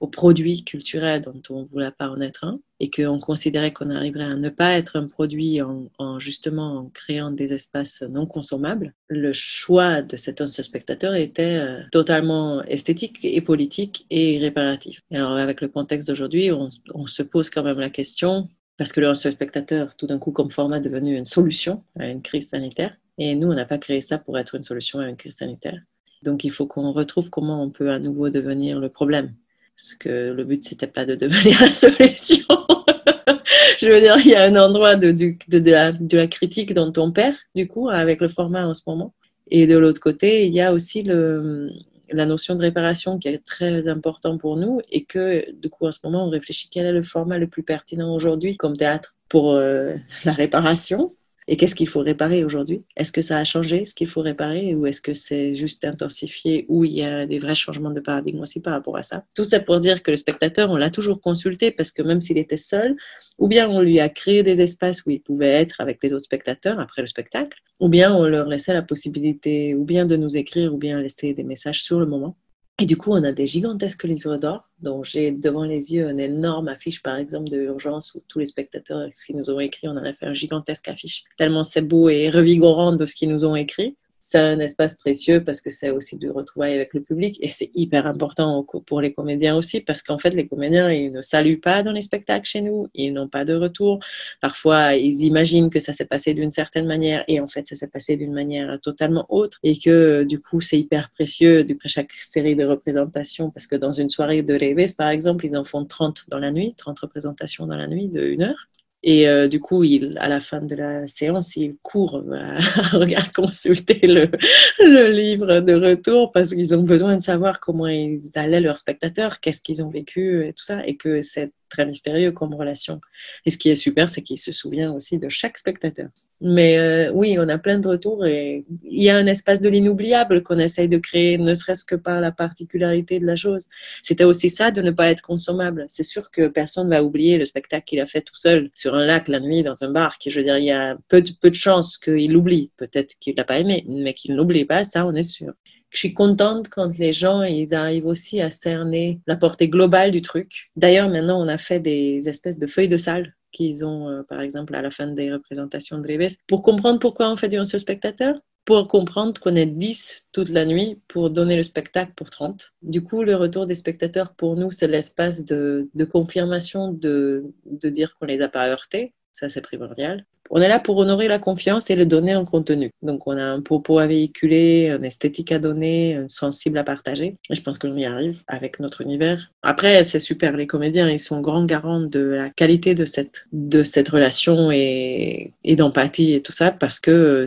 aux 0.00 0.06
produits 0.08 0.64
culturels 0.64 1.22
dont 1.22 1.40
on 1.48 1.62
ne 1.62 1.66
voulait 1.66 1.92
pas 1.92 2.10
en 2.10 2.20
être 2.20 2.44
un, 2.44 2.60
et 2.80 2.90
qu'on 2.90 3.18
considérait 3.18 3.72
qu'on 3.72 3.90
arriverait 3.90 4.24
à 4.24 4.34
ne 4.34 4.48
pas 4.48 4.72
être 4.72 4.96
un 4.96 5.06
produit 5.06 5.60
en, 5.62 6.18
justement 6.18 6.78
en 6.78 6.84
créant 6.86 7.30
des 7.30 7.54
espaces 7.54 8.02
non 8.02 8.26
consommables. 8.26 8.94
Le 9.08 9.32
choix 9.32 10.02
de 10.02 10.16
cet 10.16 10.44
seul 10.46 10.64
spectateur 10.64 11.14
était 11.14 11.60
euh, 11.60 11.80
totalement 11.92 12.62
esthétique 12.64 13.18
et 13.22 13.40
politique 13.40 14.06
et 14.10 14.38
réparatif. 14.38 15.00
alors 15.12 15.32
avec 15.32 15.60
le 15.60 15.68
contexte 15.68 16.08
d'aujourd'hui, 16.08 16.50
on, 16.52 17.06
se 17.06 17.22
pose 17.22 17.48
quand 17.48 17.62
même 17.62 17.78
la 17.78 17.90
question 17.90 18.48
parce 18.76 18.92
que 18.92 19.00
le 19.00 19.12
spectateur, 19.14 19.94
tout 19.94 20.06
d'un 20.06 20.18
coup, 20.18 20.32
comme 20.32 20.50
format, 20.50 20.78
est 20.78 20.80
devenu 20.80 21.16
une 21.16 21.26
solution 21.26 21.84
à 21.98 22.06
une 22.06 22.22
crise 22.22 22.48
sanitaire. 22.48 22.96
Et 23.20 23.34
nous, 23.34 23.48
on 23.48 23.54
n'a 23.54 23.66
pas 23.66 23.76
créé 23.76 24.00
ça 24.00 24.16
pour 24.16 24.38
être 24.38 24.54
une 24.54 24.62
solution 24.62 24.98
à 24.98 25.06
une 25.06 25.16
crise 25.16 25.36
sanitaire. 25.36 25.78
Donc, 26.22 26.42
il 26.42 26.50
faut 26.50 26.66
qu'on 26.66 26.90
retrouve 26.90 27.28
comment 27.28 27.62
on 27.62 27.68
peut 27.68 27.90
à 27.90 27.98
nouveau 27.98 28.30
devenir 28.30 28.80
le 28.80 28.88
problème. 28.88 29.34
Parce 29.76 29.94
que 29.94 30.32
le 30.32 30.42
but, 30.42 30.64
c'était 30.64 30.86
pas 30.86 31.04
de 31.04 31.16
devenir 31.16 31.60
la 31.60 31.74
solution. 31.74 32.46
Je 33.78 33.90
veux 33.90 34.00
dire, 34.00 34.16
il 34.24 34.28
y 34.28 34.34
a 34.34 34.44
un 34.44 34.56
endroit 34.56 34.96
de, 34.96 35.12
de, 35.12 36.16
la, 36.16 36.26
critique 36.28 36.72
dont 36.72 36.94
on 36.96 37.12
perd, 37.12 37.36
du 37.54 37.68
coup, 37.68 37.90
avec 37.90 38.22
le 38.22 38.28
format 38.28 38.66
en 38.66 38.72
ce 38.72 38.82
moment. 38.86 39.12
Et 39.50 39.66
de 39.66 39.76
l'autre 39.76 40.00
côté, 40.00 40.46
il 40.46 40.54
y 40.54 40.62
a 40.62 40.72
aussi 40.72 41.02
la 41.02 42.24
notion 42.24 42.54
de 42.54 42.62
réparation 42.62 43.18
qui 43.18 43.28
est 43.28 43.44
très 43.44 43.86
important 43.86 44.38
pour 44.38 44.56
nous 44.56 44.80
et 44.90 45.04
que, 45.04 45.44
du 45.60 45.68
coup, 45.68 45.86
en 45.86 45.92
ce 45.92 45.98
moment, 46.04 46.24
on 46.24 46.30
réfléchit 46.30 46.70
quel 46.70 46.86
est 46.86 46.92
le 46.92 47.02
format 47.02 47.36
le 47.36 47.48
plus 47.48 47.64
pertinent 47.64 48.14
aujourd'hui 48.14 48.56
comme 48.56 48.78
théâtre 48.78 49.14
pour 49.28 49.52
euh, 49.52 49.94
la 50.24 50.32
réparation 50.32 51.12
et 51.50 51.56
qu'est-ce 51.56 51.74
qu'il 51.74 51.88
faut 51.88 51.98
réparer 51.98 52.44
aujourd'hui? 52.44 52.84
Est-ce 52.96 53.10
que 53.10 53.22
ça 53.22 53.36
a 53.38 53.42
changé 53.42 53.84
ce 53.84 53.92
qu'il 53.92 54.06
faut 54.06 54.20
réparer? 54.20 54.76
Ou 54.76 54.86
est-ce 54.86 55.00
que 55.00 55.12
c'est 55.12 55.56
juste 55.56 55.84
intensifié? 55.84 56.64
Ou 56.68 56.84
il 56.84 56.92
y 56.92 57.02
a 57.02 57.26
des 57.26 57.40
vrais 57.40 57.56
changements 57.56 57.90
de 57.90 57.98
paradigme 57.98 58.38
aussi 58.38 58.62
par 58.62 58.72
rapport 58.72 58.96
à 58.96 59.02
ça? 59.02 59.24
Tout 59.34 59.42
ça 59.42 59.58
pour 59.58 59.80
dire 59.80 60.04
que 60.04 60.12
le 60.12 60.16
spectateur, 60.16 60.70
on 60.70 60.76
l'a 60.76 60.90
toujours 60.90 61.20
consulté 61.20 61.72
parce 61.72 61.90
que 61.90 62.02
même 62.02 62.20
s'il 62.20 62.38
était 62.38 62.56
seul, 62.56 62.94
ou 63.36 63.48
bien 63.48 63.68
on 63.68 63.80
lui 63.80 63.98
a 63.98 64.08
créé 64.08 64.44
des 64.44 64.60
espaces 64.60 65.04
où 65.04 65.10
il 65.10 65.20
pouvait 65.20 65.48
être 65.48 65.80
avec 65.80 65.98
les 66.04 66.12
autres 66.12 66.26
spectateurs 66.26 66.78
après 66.78 67.02
le 67.02 67.08
spectacle, 67.08 67.58
ou 67.80 67.88
bien 67.88 68.14
on 68.14 68.26
leur 68.26 68.46
laissait 68.46 68.72
la 68.72 68.82
possibilité 68.82 69.74
ou 69.74 69.84
bien 69.84 70.06
de 70.06 70.16
nous 70.16 70.36
écrire 70.36 70.72
ou 70.72 70.78
bien 70.78 71.02
laisser 71.02 71.34
des 71.34 71.42
messages 71.42 71.82
sur 71.82 71.98
le 71.98 72.06
moment. 72.06 72.36
Et 72.82 72.86
du 72.86 72.96
coup, 72.96 73.10
on 73.12 73.22
a 73.24 73.32
des 73.32 73.46
gigantesques 73.46 74.04
livres 74.04 74.38
d'or. 74.38 74.66
Donc, 74.80 75.04
j'ai 75.04 75.32
devant 75.32 75.64
les 75.64 75.92
yeux 75.92 76.08
une 76.08 76.18
énorme 76.18 76.68
affiche, 76.68 77.02
par 77.02 77.16
exemple, 77.16 77.50
de 77.50 77.58
Urgence, 77.58 78.14
où 78.14 78.22
tous 78.26 78.38
les 78.38 78.46
spectateurs, 78.46 79.06
ce 79.14 79.26
qu'ils 79.26 79.36
nous 79.36 79.50
ont 79.50 79.60
écrit, 79.60 79.86
on 79.86 79.92
en 79.92 80.04
a 80.04 80.14
fait 80.14 80.24
un 80.24 80.32
gigantesque 80.32 80.88
affiche. 80.88 81.24
Tellement 81.36 81.62
c'est 81.62 81.82
beau 81.82 82.08
et 82.08 82.30
revigorant 82.30 82.96
de 82.96 83.04
ce 83.04 83.14
qu'ils 83.14 83.28
nous 83.28 83.44
ont 83.44 83.54
écrit 83.54 83.96
c'est 84.20 84.38
un 84.38 84.60
espace 84.60 84.94
précieux 84.94 85.42
parce 85.42 85.60
que 85.60 85.70
c'est 85.70 85.90
aussi 85.90 86.18
de 86.18 86.28
retrouvailles 86.28 86.74
avec 86.74 86.94
le 86.94 87.00
public 87.00 87.38
et 87.40 87.48
c'est 87.48 87.70
hyper 87.74 88.06
important 88.06 88.64
pour 88.86 89.00
les 89.00 89.12
comédiens 89.12 89.56
aussi 89.56 89.80
parce 89.80 90.02
qu'en 90.02 90.18
fait 90.18 90.30
les 90.30 90.46
comédiens 90.46 90.90
ils 90.92 91.10
ne 91.10 91.22
saluent 91.22 91.60
pas 91.60 91.82
dans 91.82 91.92
les 91.92 92.02
spectacles 92.02 92.46
chez 92.46 92.60
nous, 92.60 92.88
ils 92.94 93.12
n'ont 93.12 93.28
pas 93.28 93.44
de 93.44 93.54
retour. 93.54 94.00
Parfois 94.40 94.94
ils 94.94 95.24
imaginent 95.24 95.70
que 95.70 95.78
ça 95.78 95.92
s'est 95.92 96.06
passé 96.06 96.34
d'une 96.34 96.50
certaine 96.50 96.86
manière 96.86 97.24
et 97.28 97.40
en 97.40 97.48
fait 97.48 97.66
ça 97.66 97.74
s'est 97.74 97.88
passé 97.88 98.16
d'une 98.16 98.34
manière 98.34 98.78
totalement 98.80 99.26
autre 99.30 99.58
et 99.62 99.78
que 99.78 100.24
du 100.24 100.40
coup 100.40 100.60
c'est 100.60 100.78
hyper 100.78 101.10
précieux 101.10 101.64
du 101.64 101.78
chaque 101.86 102.12
série 102.18 102.54
de 102.54 102.64
représentations 102.64 103.50
parce 103.50 103.66
que 103.66 103.74
dans 103.74 103.92
une 103.92 104.10
soirée 104.10 104.42
de 104.42 104.54
Reves 104.54 104.94
par 104.96 105.08
exemple 105.08 105.46
ils 105.46 105.56
en 105.56 105.64
font 105.64 105.84
30 105.84 106.26
dans 106.28 106.38
la 106.38 106.50
nuit, 106.50 106.74
30 106.76 106.98
représentations 107.00 107.66
dans 107.66 107.76
la 107.76 107.86
nuit 107.86 108.08
de 108.08 108.22
une 108.22 108.42
heure 108.42 108.68
et 109.02 109.28
euh, 109.28 109.48
du 109.48 109.60
coup, 109.60 109.82
il, 109.82 110.16
à 110.20 110.28
la 110.28 110.40
fin 110.40 110.60
de 110.60 110.74
la 110.74 111.06
séance, 111.06 111.56
il 111.56 111.76
court 111.82 112.22
à 112.32 113.22
consulter 113.34 114.06
le, 114.06 114.30
le, 114.78 115.08
livre 115.08 115.60
de 115.60 115.72
retour 115.72 116.32
parce 116.32 116.54
qu'ils 116.54 116.74
ont 116.74 116.82
besoin 116.82 117.16
de 117.16 117.22
savoir 117.22 117.60
comment 117.60 117.86
ils 117.86 118.20
allaient 118.34 118.60
leurs 118.60 118.78
spectateurs, 118.78 119.40
qu'est-ce 119.40 119.62
qu'ils 119.62 119.82
ont 119.82 119.90
vécu 119.90 120.46
et 120.46 120.52
tout 120.52 120.62
ça, 120.62 120.86
et 120.86 120.96
que 120.96 121.22
c'est 121.22 121.52
très 121.70 121.86
mystérieux 121.86 122.32
comme 122.32 122.54
relation. 122.54 123.00
Et 123.46 123.50
ce 123.50 123.56
qui 123.56 123.70
est 123.70 123.74
super, 123.74 124.08
c'est 124.08 124.22
qu'il 124.22 124.38
se 124.38 124.52
souvient 124.52 124.92
aussi 124.92 125.18
de 125.18 125.28
chaque 125.28 125.56
spectateur. 125.56 126.08
Mais 126.42 126.78
euh, 126.78 127.12
oui, 127.12 127.36
on 127.38 127.48
a 127.50 127.58
plein 127.58 127.78
de 127.78 127.86
retours 127.86 128.24
et 128.24 128.64
il 128.82 129.02
y 129.02 129.10
a 129.10 129.16
un 129.16 129.26
espace 129.26 129.60
de 129.60 129.68
l'inoubliable 129.68 130.42
qu'on 130.42 130.58
essaye 130.58 130.88
de 130.88 130.96
créer, 130.96 131.36
ne 131.36 131.52
serait-ce 131.52 131.84
que 131.84 131.94
par 131.94 132.20
la 132.22 132.32
particularité 132.32 133.18
de 133.18 133.26
la 133.26 133.36
chose. 133.36 133.66
C'était 134.02 134.24
aussi 134.24 134.48
ça 134.48 134.70
de 134.70 134.80
ne 134.80 134.90
pas 134.90 135.10
être 135.10 135.20
consommable. 135.20 135.84
C'est 135.88 136.02
sûr 136.02 136.30
que 136.30 136.48
personne 136.48 136.88
ne 136.88 136.94
va 136.94 137.04
oublier 137.04 137.36
le 137.36 137.44
spectacle 137.44 137.84
qu'il 137.84 138.00
a 138.00 138.06
fait 138.06 138.22
tout 138.22 138.36
seul 138.36 138.70
sur 138.74 138.94
un 138.94 139.04
lac 139.04 139.28
la 139.28 139.40
nuit 139.40 139.62
dans 139.62 139.84
un 139.84 139.92
bar. 139.92 140.16
Qui, 140.18 140.30
je 140.30 140.38
veux 140.38 140.44
dire, 140.44 140.56
il 140.56 140.64
y 140.64 140.70
a 140.70 140.96
peu 141.08 141.20
de, 141.20 141.30
peu 141.38 141.50
de 141.50 141.54
chances 141.54 141.98
qu'il 141.98 142.32
l'oublie. 142.32 142.70
Peut-être 142.78 143.16
qu'il 143.20 143.36
l'a 143.36 143.44
pas 143.44 143.58
aimé, 143.58 143.84
mais 143.86 144.14
qu'il 144.14 144.34
n'oublie 144.34 144.64
pas, 144.64 144.82
ça, 144.82 145.06
on 145.06 145.14
est 145.14 145.22
sûr 145.22 145.52
je 145.90 145.98
suis 145.98 146.14
contente 146.14 146.68
quand 146.68 146.96
les 146.98 147.12
gens 147.12 147.42
ils 147.42 147.74
arrivent 147.74 148.06
aussi 148.06 148.40
à 148.40 148.50
cerner 148.50 149.20
la 149.26 149.36
portée 149.36 149.68
globale 149.68 150.12
du 150.12 150.22
truc. 150.22 150.70
D'ailleurs, 150.76 151.08
maintenant, 151.08 151.42
on 151.42 151.48
a 151.48 151.58
fait 151.58 151.80
des 151.80 152.28
espèces 152.28 152.58
de 152.58 152.66
feuilles 152.66 152.88
de 152.88 152.96
salle 152.96 153.34
qu'ils 153.52 153.84
ont, 153.84 154.08
euh, 154.08 154.22
par 154.22 154.40
exemple, 154.40 154.74
à 154.74 154.82
la 154.82 154.90
fin 154.90 155.08
des 155.08 155.32
représentations 155.32 155.98
de 155.98 156.06
Reves, 156.06 156.36
pour 156.48 156.62
comprendre 156.62 157.00
pourquoi 157.00 157.30
on 157.30 157.36
fait 157.36 157.48
du 157.48 157.62
seul 157.64 157.80
spectateur, 157.80 158.36
pour 158.64 158.86
comprendre 158.86 159.40
qu'on 159.40 159.56
est 159.56 159.66
10 159.66 160.26
toute 160.32 160.50
la 160.50 160.64
nuit 160.64 161.00
pour 161.08 161.30
donner 161.30 161.56
le 161.56 161.64
spectacle 161.64 162.12
pour 162.14 162.30
30. 162.30 162.72
Du 162.82 163.02
coup, 163.02 163.24
le 163.24 163.34
retour 163.34 163.66
des 163.66 163.74
spectateurs, 163.74 164.34
pour 164.34 164.56
nous, 164.56 164.70
c'est 164.70 164.86
l'espace 164.86 165.44
de, 165.44 165.88
confirmation 166.12 166.92
de, 166.92 167.52
de 167.64 167.88
dire 167.88 168.14
qu'on 168.14 168.26
les 168.26 168.42
a 168.42 168.48
pas 168.48 168.68
heurtés. 168.68 169.14
Ça, 169.32 169.48
c'est 169.48 169.62
primordial 169.62 170.24
on 170.50 170.60
est 170.60 170.68
là 170.68 170.80
pour 170.80 170.96
honorer 170.96 171.28
la 171.28 171.38
confiance 171.38 171.90
et 171.90 171.96
le 171.96 172.04
donner 172.04 172.34
en 172.34 172.44
contenu. 172.44 172.90
Donc, 173.02 173.26
on 173.26 173.36
a 173.36 173.44
un 173.44 173.60
propos 173.60 174.00
à 174.00 174.06
véhiculer, 174.08 174.88
une 174.88 175.04
esthétique 175.04 175.52
à 175.52 175.60
donner, 175.60 176.14
une 176.14 176.28
sensible 176.28 176.76
à 176.78 176.84
partager. 176.84 177.36
Et 177.48 177.54
je 177.54 177.62
pense 177.62 177.78
qu'on 177.78 177.96
y 177.96 178.04
arrive 178.04 178.42
avec 178.48 178.80
notre 178.80 179.00
univers. 179.00 179.52
Après, 179.62 180.02
c'est 180.02 180.18
super. 180.18 180.56
Les 180.56 180.66
comédiens, 180.66 181.08
ils 181.08 181.20
sont 181.20 181.40
grands 181.40 181.64
garants 181.64 182.00
de 182.00 182.20
la 182.20 182.50
qualité 182.50 182.96
de 182.96 183.04
cette, 183.04 183.46
de 183.52 183.84
cette 183.84 184.08
relation 184.08 184.72
et, 184.72 185.52
et 185.62 185.76
d'empathie 185.76 186.34
et 186.34 186.42
tout 186.42 186.52
ça 186.52 186.72
parce 186.72 186.98
que 186.98 187.44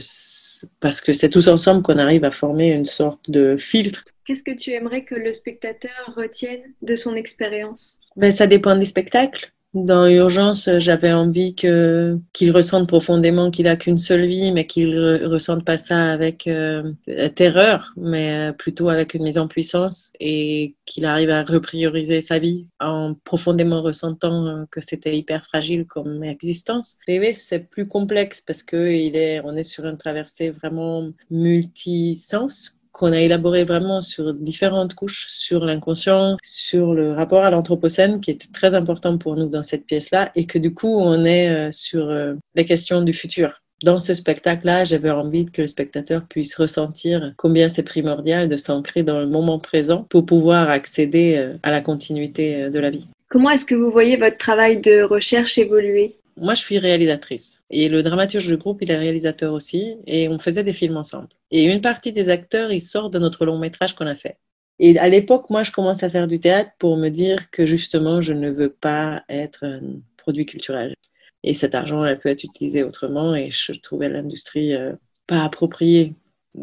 parce 0.79 1.01
que 1.01 1.11
c'est 1.11 1.29
tous 1.29 1.49
ensemble 1.49 1.83
qu'on 1.83 1.97
arrive 1.97 2.23
à 2.23 2.31
former 2.31 2.71
une 2.71 2.85
sorte 2.85 3.29
de 3.29 3.57
filtre. 3.57 4.05
Qu'est-ce 4.25 4.43
que 4.43 4.55
tu 4.55 4.71
aimerais 4.71 5.03
que 5.03 5.15
le 5.15 5.33
spectateur 5.33 6.13
retienne 6.15 6.61
de 6.81 6.95
son 6.95 7.15
expérience? 7.15 7.99
Ben, 8.15 8.31
Ça 8.31 8.47
dépend 8.47 8.77
des 8.77 8.85
spectacles. 8.85 9.51
Dans 9.73 10.07
Urgence, 10.07 10.69
j'avais 10.77 11.11
envie 11.11 11.55
que, 11.55 12.19
qu'il 12.31 12.51
ressente 12.51 12.87
profondément 12.87 13.49
qu'il 13.49 13.67
a 13.67 13.75
qu'une 13.75 13.97
seule 13.97 14.27
vie, 14.27 14.51
mais 14.51 14.67
qu'il 14.67 14.95
ressente 15.25 15.65
pas 15.65 15.79
ça 15.79 16.11
avec 16.11 16.45
euh, 16.45 16.93
terreur, 17.35 17.91
mais 17.97 18.49
euh, 18.49 18.51
plutôt 18.51 18.89
avec 18.89 19.15
une 19.15 19.23
mise 19.23 19.39
en 19.39 19.47
puissance 19.47 20.13
et 20.19 20.75
qu'il 20.85 21.05
arrive 21.05 21.31
à 21.31 21.43
reprioriser 21.43 22.21
sa 22.21 22.37
vie 22.37 22.67
en 22.79 23.15
profondément 23.23 23.81
ressentant 23.81 24.45
euh, 24.45 24.65
que 24.69 24.79
c'était 24.79 25.17
hyper 25.17 25.43
fragile 25.43 25.87
comme 25.87 26.23
existence. 26.23 26.99
Rêver, 27.07 27.33
c'est 27.33 27.67
plus 27.67 27.87
complexe 27.87 28.41
parce 28.41 28.61
que 28.61 28.91
il 28.91 29.15
est, 29.15 29.41
on 29.43 29.57
est 29.57 29.63
sur 29.63 29.85
une 29.87 29.97
traversée 29.97 30.51
vraiment 30.51 31.09
multisens 31.31 32.77
qu'on 32.93 33.11
a 33.11 33.19
élaboré 33.19 33.63
vraiment 33.65 34.01
sur 34.01 34.33
différentes 34.33 34.93
couches, 34.93 35.25
sur 35.27 35.65
l'inconscient, 35.65 36.37
sur 36.43 36.93
le 36.93 37.11
rapport 37.11 37.43
à 37.43 37.49
l'anthropocène, 37.49 38.21
qui 38.21 38.31
était 38.31 38.51
très 38.53 38.75
important 38.75 39.17
pour 39.17 39.35
nous 39.35 39.47
dans 39.47 39.63
cette 39.63 39.85
pièce-là, 39.85 40.31
et 40.35 40.45
que 40.45 40.59
du 40.59 40.73
coup, 40.73 40.95
on 40.99 41.25
est 41.25 41.49
euh, 41.49 41.71
sur 41.71 42.07
euh, 42.09 42.35
les 42.55 42.65
questions 42.65 43.01
du 43.01 43.13
futur. 43.13 43.61
Dans 43.83 43.99
ce 43.99 44.13
spectacle-là, 44.13 44.85
j'avais 44.85 45.09
envie 45.09 45.47
que 45.47 45.61
le 45.61 45.67
spectateur 45.67 46.25
puisse 46.29 46.55
ressentir 46.55 47.33
combien 47.35 47.67
c'est 47.67 47.83
primordial 47.83 48.47
de 48.47 48.55
s'ancrer 48.55 49.03
dans 49.03 49.19
le 49.19 49.27
moment 49.27 49.59
présent 49.59 50.05
pour 50.09 50.25
pouvoir 50.25 50.69
accéder 50.69 51.35
euh, 51.37 51.57
à 51.63 51.71
la 51.71 51.81
continuité 51.81 52.69
de 52.69 52.79
la 52.79 52.91
vie. 52.91 53.07
Comment 53.27 53.49
est-ce 53.49 53.65
que 53.65 53.75
vous 53.75 53.91
voyez 53.91 54.15
votre 54.17 54.37
travail 54.37 54.79
de 54.79 55.01
recherche 55.01 55.57
évoluer? 55.57 56.15
Moi, 56.37 56.55
je 56.55 56.61
suis 56.61 56.79
réalisatrice. 56.79 57.63
Et 57.69 57.89
le 57.89 58.03
dramaturge 58.03 58.47
du 58.47 58.57
groupe, 58.57 58.81
il 58.81 58.91
est 58.91 58.97
réalisateur 58.97 59.53
aussi. 59.53 59.95
Et 60.07 60.27
on 60.29 60.39
faisait 60.39 60.63
des 60.63 60.73
films 60.73 60.97
ensemble. 60.97 61.29
Et 61.51 61.63
une 61.63 61.81
partie 61.81 62.11
des 62.11 62.29
acteurs, 62.29 62.71
ils 62.71 62.81
sortent 62.81 63.13
de 63.13 63.19
notre 63.19 63.45
long 63.45 63.57
métrage 63.57 63.95
qu'on 63.95 64.07
a 64.07 64.15
fait. 64.15 64.37
Et 64.79 64.97
à 64.97 65.09
l'époque, 65.09 65.49
moi, 65.49 65.63
je 65.63 65.71
commence 65.71 66.03
à 66.03 66.09
faire 66.09 66.27
du 66.27 66.39
théâtre 66.39 66.71
pour 66.79 66.97
me 66.97 67.09
dire 67.09 67.49
que 67.51 67.65
justement, 67.65 68.21
je 68.21 68.33
ne 68.33 68.49
veux 68.49 68.71
pas 68.71 69.23
être 69.29 69.63
un 69.63 69.81
produit 70.17 70.45
culturel. 70.45 70.95
Et 71.43 71.53
cet 71.53 71.75
argent, 71.75 72.03
elle 72.03 72.19
peut 72.19 72.29
être 72.29 72.43
utilisé 72.43 72.83
autrement. 72.83 73.35
Et 73.35 73.51
je 73.51 73.73
trouvais 73.73 74.09
l'industrie 74.09 74.73
euh, 74.73 74.93
pas 75.27 75.43
appropriée 75.43 76.15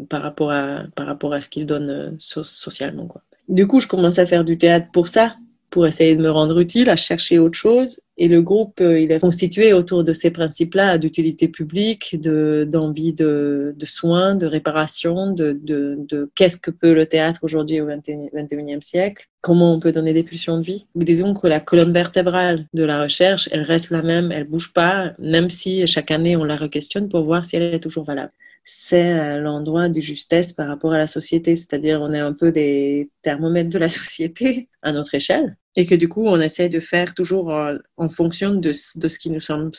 par 0.09 0.21
rapport 0.21 0.51
à, 0.51 0.83
par 0.95 1.05
rapport 1.05 1.33
à 1.33 1.39
ce 1.39 1.49
qu'il 1.49 1.65
donne 1.65 1.89
euh, 1.89 2.11
socialement. 2.19 3.07
Du 3.47 3.67
coup, 3.67 3.79
je 3.79 3.87
commence 3.87 4.19
à 4.19 4.25
faire 4.25 4.43
du 4.43 4.57
théâtre 4.57 4.87
pour 4.91 5.07
ça, 5.07 5.35
pour 5.69 5.87
essayer 5.87 6.15
de 6.15 6.21
me 6.21 6.31
rendre 6.31 6.59
utile, 6.59 6.89
à 6.89 6.95
chercher 6.95 7.39
autre 7.39 7.57
chose. 7.57 8.01
Et 8.23 8.27
le 8.27 8.43
groupe, 8.43 8.81
euh, 8.81 8.99
il 8.99 9.11
est 9.11 9.19
constitué 9.19 9.73
autour 9.73 10.03
de 10.03 10.13
ces 10.13 10.29
principes-là, 10.29 10.99
d'utilité 10.99 11.47
publique, 11.47 12.21
d'envie 12.21 13.13
de, 13.13 13.73
soins, 13.85 14.35
de 14.35 14.45
réparation, 14.45 15.31
de 15.31 16.29
qu'est-ce 16.35 16.59
que 16.59 16.69
peut 16.69 16.93
le 16.93 17.07
théâtre 17.07 17.39
aujourd'hui 17.41 17.81
au 17.81 17.87
XXIe 17.87 18.77
siècle, 18.81 19.27
comment 19.41 19.73
on 19.73 19.79
peut 19.79 19.91
donner 19.91 20.13
des 20.13 20.21
pulsions 20.21 20.59
de 20.59 20.63
vie. 20.63 20.85
Disons 20.93 21.33
que 21.33 21.47
la 21.47 21.59
colonne 21.59 21.93
vertébrale 21.93 22.67
de 22.75 22.83
la 22.83 23.01
recherche, 23.01 23.49
elle 23.51 23.63
reste 23.63 23.89
la 23.89 24.03
même, 24.03 24.31
elle 24.31 24.43
bouge 24.43 24.71
pas, 24.71 25.13
même 25.17 25.49
si 25.49 25.87
chaque 25.87 26.11
année 26.11 26.35
on 26.35 26.43
la 26.43 26.57
re-questionne 26.57 27.09
pour 27.09 27.23
voir 27.23 27.43
si 27.43 27.55
elle 27.55 27.73
est 27.73 27.79
toujours 27.79 28.03
valable. 28.03 28.33
C'est 28.63 29.13
euh, 29.13 29.41
l'endroit 29.41 29.89
de 29.89 29.99
justesse 30.01 30.53
par 30.53 30.67
rapport 30.67 30.93
à 30.93 30.97
la 30.97 31.07
société. 31.07 31.55
C'est-à-dire, 31.55 32.01
on 32.01 32.13
est 32.13 32.19
un 32.19 32.33
peu 32.33 32.51
des 32.51 33.11
thermomètres 33.21 33.69
de 33.69 33.77
la 33.77 33.89
société 33.89 34.69
à 34.81 34.91
notre 34.91 35.15
échelle. 35.15 35.57
Et 35.77 35.85
que 35.85 35.95
du 35.95 36.09
coup, 36.09 36.25
on 36.25 36.39
essaie 36.39 36.69
de 36.69 36.79
faire 36.79 37.13
toujours 37.13 37.53
euh, 37.53 37.77
en 37.97 38.09
fonction 38.09 38.55
de, 38.55 38.71
de 38.71 39.07
ce 39.07 39.19
qui 39.19 39.29
nous 39.29 39.39
semble 39.39 39.71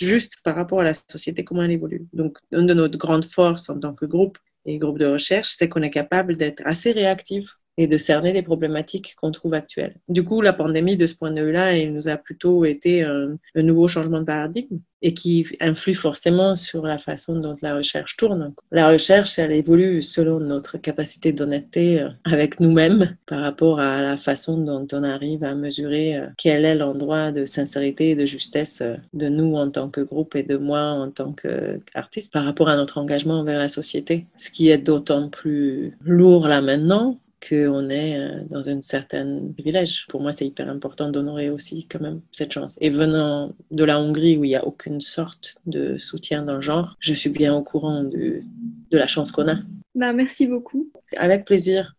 juste 0.00 0.36
par 0.42 0.56
rapport 0.56 0.80
à 0.80 0.84
la 0.84 0.92
société, 0.92 1.44
comment 1.44 1.62
elle 1.62 1.70
évolue. 1.70 2.06
Donc, 2.12 2.38
une 2.52 2.66
de 2.66 2.74
nos 2.74 2.88
grandes 2.88 3.24
forces 3.24 3.70
en 3.70 3.78
tant 3.78 3.94
que 3.94 4.06
groupe 4.06 4.38
et 4.64 4.78
groupe 4.78 4.98
de 4.98 5.06
recherche, 5.06 5.50
c'est 5.50 5.68
qu'on 5.68 5.82
est 5.82 5.90
capable 5.90 6.36
d'être 6.36 6.62
assez 6.64 6.90
réactif 6.90 7.56
et 7.76 7.86
de 7.86 7.98
cerner 7.98 8.32
les 8.32 8.42
problématiques 8.42 9.14
qu'on 9.20 9.30
trouve 9.30 9.54
actuelles. 9.54 9.96
Du 10.08 10.24
coup, 10.24 10.40
la 10.40 10.52
pandémie, 10.52 10.96
de 10.96 11.06
ce 11.06 11.14
point 11.14 11.30
de 11.30 11.42
vue-là, 11.42 11.76
il 11.76 11.92
nous 11.92 12.08
a 12.08 12.16
plutôt 12.16 12.64
été 12.64 13.02
un, 13.02 13.36
un, 13.54 13.62
nouveau 13.62 13.88
changement 13.88 14.20
de 14.20 14.24
paradigme 14.24 14.78
et 15.02 15.14
qui 15.14 15.46
influe 15.60 15.94
forcément 15.94 16.54
sur 16.54 16.86
la 16.86 16.98
façon 16.98 17.38
dont 17.38 17.56
la 17.62 17.76
recherche 17.76 18.16
tourne. 18.16 18.54
La 18.72 18.88
recherche, 18.88 19.38
elle 19.38 19.52
évolue 19.52 20.02
selon 20.02 20.40
notre 20.40 20.78
capacité 20.78 21.32
d'honnêteté 21.32 22.00
euh, 22.00 22.08
avec 22.24 22.60
nous-mêmes 22.60 23.16
par 23.26 23.42
rapport 23.42 23.78
à 23.78 24.00
la 24.00 24.16
façon 24.16 24.58
dont 24.58 24.86
on 24.92 25.02
arrive 25.02 25.44
à 25.44 25.54
mesurer 25.54 26.16
euh, 26.16 26.26
quel 26.38 26.64
est 26.64 26.74
l'endroit 26.74 27.30
de 27.30 27.44
sincérité 27.44 28.10
et 28.10 28.14
de 28.14 28.26
justesse 28.26 28.80
euh, 28.80 28.96
de 29.12 29.28
nous 29.28 29.54
en 29.54 29.70
tant 29.70 29.90
que 29.90 30.00
groupe 30.00 30.34
et 30.34 30.42
de 30.42 30.56
moi 30.56 30.80
en 30.80 31.10
tant 31.10 31.32
qu'artiste 31.32 32.32
par 32.32 32.44
rapport 32.44 32.68
à 32.68 32.76
notre 32.76 32.98
engagement 32.98 33.40
envers 33.40 33.58
la 33.58 33.68
société. 33.68 34.26
Ce 34.34 34.50
qui 34.50 34.70
est 34.70 34.78
d'autant 34.78 35.28
plus 35.28 35.96
lourd 36.04 36.48
là 36.48 36.60
maintenant 36.60 37.18
qu'on 37.48 37.88
est 37.88 38.18
euh, 38.18 38.42
dans 38.48 38.68
un 38.68 38.82
certain 38.82 39.40
privilège. 39.54 40.06
Pour 40.08 40.20
moi, 40.20 40.32
c'est 40.32 40.46
hyper 40.46 40.68
important 40.68 41.10
d'honorer 41.10 41.50
aussi 41.50 41.86
quand 41.86 42.00
même 42.00 42.20
cette 42.32 42.52
chance. 42.52 42.76
Et 42.80 42.90
venant 42.90 43.52
de 43.70 43.84
la 43.84 44.00
Hongrie 44.00 44.36
où 44.36 44.44
il 44.44 44.48
n'y 44.48 44.56
a 44.56 44.66
aucune 44.66 45.00
sorte 45.00 45.56
de 45.66 45.98
soutien 45.98 46.42
d'un 46.42 46.60
genre, 46.60 46.96
je 47.00 47.14
suis 47.14 47.30
bien 47.30 47.54
au 47.54 47.62
courant 47.62 48.02
de, 48.04 48.42
de 48.90 48.98
la 48.98 49.06
chance 49.06 49.32
qu'on 49.32 49.48
a. 49.48 49.56
Bah, 49.94 50.12
merci 50.12 50.46
beaucoup. 50.46 50.90
Avec 51.16 51.44
plaisir. 51.44 51.94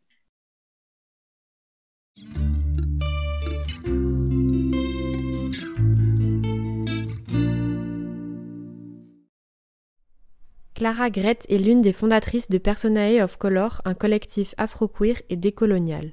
Clara 10.77 11.09
Grett 11.09 11.43
est 11.49 11.57
l'une 11.57 11.81
des 11.81 11.91
fondatrices 11.91 12.51
de 12.51 12.59
Personae 12.59 13.23
of 13.23 13.37
Color, 13.37 13.81
un 13.83 13.95
collectif 13.95 14.53
afro-queer 14.57 15.15
et 15.27 15.35
décolonial. 15.35 16.11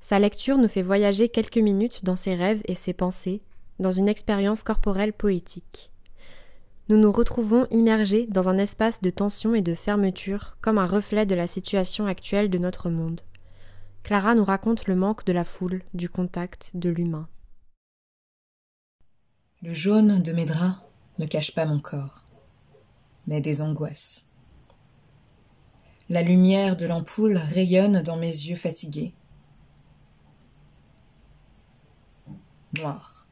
Sa 0.00 0.18
lecture 0.18 0.58
nous 0.58 0.66
fait 0.66 0.82
voyager 0.82 1.28
quelques 1.28 1.58
minutes 1.58 2.04
dans 2.04 2.16
ses 2.16 2.34
rêves 2.34 2.62
et 2.64 2.74
ses 2.74 2.94
pensées, 2.94 3.42
dans 3.78 3.92
une 3.92 4.08
expérience 4.08 4.64
corporelle 4.64 5.12
poétique. 5.12 5.92
Nous 6.88 6.96
nous 6.96 7.12
retrouvons 7.12 7.68
immergés 7.70 8.26
dans 8.28 8.48
un 8.48 8.58
espace 8.58 9.02
de 9.02 9.10
tension 9.10 9.54
et 9.54 9.62
de 9.62 9.76
fermeture, 9.76 10.56
comme 10.60 10.78
un 10.78 10.86
reflet 10.86 11.24
de 11.24 11.36
la 11.36 11.46
situation 11.46 12.06
actuelle 12.06 12.50
de 12.50 12.58
notre 12.58 12.90
monde. 12.90 13.20
Clara 14.02 14.34
nous 14.34 14.44
raconte 14.44 14.88
le 14.88 14.96
manque 14.96 15.24
de 15.26 15.32
la 15.32 15.44
foule, 15.44 15.84
du 15.94 16.08
contact, 16.08 16.72
de 16.74 16.90
l'humain. 16.90 17.28
Le 19.62 19.72
jaune 19.72 20.18
de 20.18 20.32
mes 20.32 20.44
draps 20.44 20.80
ne 21.20 21.26
cache 21.26 21.54
pas 21.54 21.66
mon 21.66 21.78
corps 21.78 22.26
mais 23.26 23.40
des 23.40 23.62
angoisses. 23.62 24.28
La 26.08 26.22
lumière 26.22 26.76
de 26.76 26.86
l'ampoule 26.86 27.36
rayonne 27.36 28.02
dans 28.02 28.16
mes 28.16 28.26
yeux 28.26 28.56
fatigués. 28.56 29.12
Noir. 32.78 33.26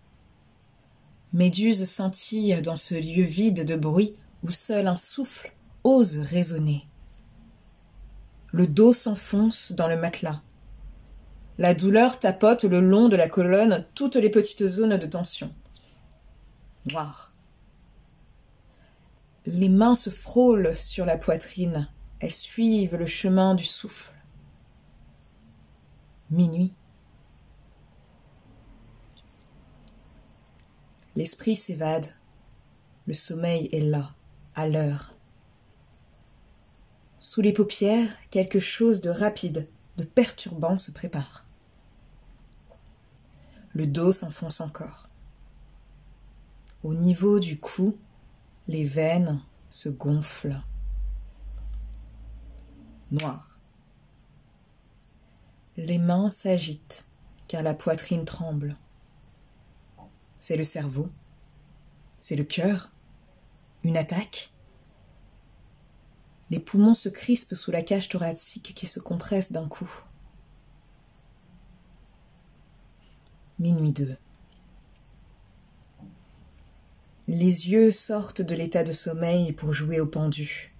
Méduse 1.33 1.85
scintille 1.85 2.61
dans 2.62 2.76
ce 2.76 2.94
lieu 2.94 3.24
vide 3.24 3.64
de 3.64 3.76
bruit 3.76 4.16
où 4.42 4.50
seul 4.50 4.87
un 4.87 4.96
souffle 4.96 5.52
ose 5.85 6.16
résonner. 6.18 6.87
Le 8.52 8.66
dos 8.66 8.92
s'enfonce 8.92 9.72
dans 9.72 9.88
le 9.88 9.96
matelas. 9.96 10.42
La 11.59 11.74
douleur 11.74 12.18
tapote 12.18 12.64
le 12.64 12.80
long 12.80 13.09
de 13.09 13.16
la 13.16 13.28
colonne 13.28 13.85
toutes 13.94 14.16
les 14.16 14.30
petites 14.30 14.66
zones 14.66 14.96
de 14.96 15.07
tension. 15.07 15.52
Noir. 16.90 17.34
Les 19.46 19.68
mains 19.68 19.94
se 19.94 20.09
frôlent 20.09 20.74
sur 20.74 21.04
la 21.04 21.18
poitrine, 21.18 21.88
elles 22.20 22.33
suivent 22.33 22.96
le 22.96 23.07
chemin 23.07 23.54
du 23.54 23.64
souffle. 23.64 24.14
Minuit. 26.30 26.74
L'esprit 31.14 31.54
s'évade, 31.54 32.07
le 33.07 33.12
sommeil 33.12 33.68
est 33.72 33.80
là, 33.80 34.14
à 34.54 34.66
l'heure. 34.66 35.12
Sous 37.20 37.42
les 37.42 37.52
paupières, 37.52 38.11
quelque 38.30 38.61
chose 38.61 39.02
de 39.02 39.11
rapide, 39.11 39.68
de 39.98 40.04
perturbant 40.04 40.78
se 40.78 40.90
prépare. 40.90 41.44
Le 43.74 43.87
dos 43.87 44.12
s'enfonce 44.12 44.61
encore. 44.61 45.07
Au 46.83 46.94
niveau 46.94 47.40
du 47.40 47.61
cou, 47.61 47.98
les 48.66 48.85
veines 48.85 49.42
se 49.68 49.88
gonflent. 49.88 50.61
Noir. 53.11 53.61
Les 55.77 55.98
mains 55.98 56.31
s'agitent 56.31 57.09
car 57.48 57.62
la 57.62 57.74
poitrine 57.74 58.24
tremble. 58.24 58.77
C'est 60.40 60.57
le 60.57 60.64
cerveau. 60.64 61.09
C'est 62.20 62.37
le 62.37 62.44
cœur. 62.44 62.90
Une 63.83 63.96
attaque. 63.96 64.50
Les 66.50 66.61
poumons 66.61 66.94
se 66.94 67.09
crispent 67.09 67.55
sous 67.55 67.70
la 67.70 67.83
cage 67.83 68.09
thoracique 68.09 68.74
qui 68.74 68.87
se 68.87 69.00
compresse 69.00 69.53
d'un 69.53 69.68
coup. 69.68 69.90
Minuit 73.59 73.92
2. 73.92 74.16
Les 77.27 77.71
yeux 77.71 77.91
sortent 77.91 78.43
de 78.43 78.55
l'état 78.55 78.85
de 78.85 78.93
sommeil 78.93 79.53
pour 79.53 79.73
jouer 79.73 79.99
au 79.99 80.07
pendu. 80.07 80.75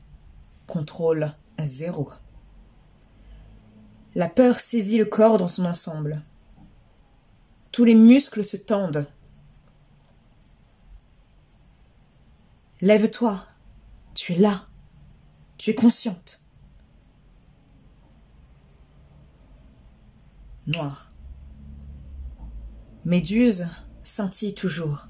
Contrôle 0.67 1.33
à 1.57 1.65
zéro. 1.65 2.11
La 4.15 4.29
peur 4.29 4.61
saisit 4.61 4.99
le 4.99 5.07
corps 5.07 5.39
dans 5.39 5.49
son 5.49 5.65
ensemble. 5.65 6.21
Tous 7.73 7.85
les 7.85 7.95
muscles 7.95 8.45
se 8.45 8.59
tendent. 8.59 9.07
Lève-toi. 12.83 13.43
Tu 14.15 14.35
es 14.35 14.39
là. 14.39 14.67
Tu 15.57 15.71
es 15.71 15.75
consciente. 15.75 16.45
Noir. 20.67 21.09
Méduse 23.05 23.67
scintille 24.03 24.55
toujours. 24.55 25.09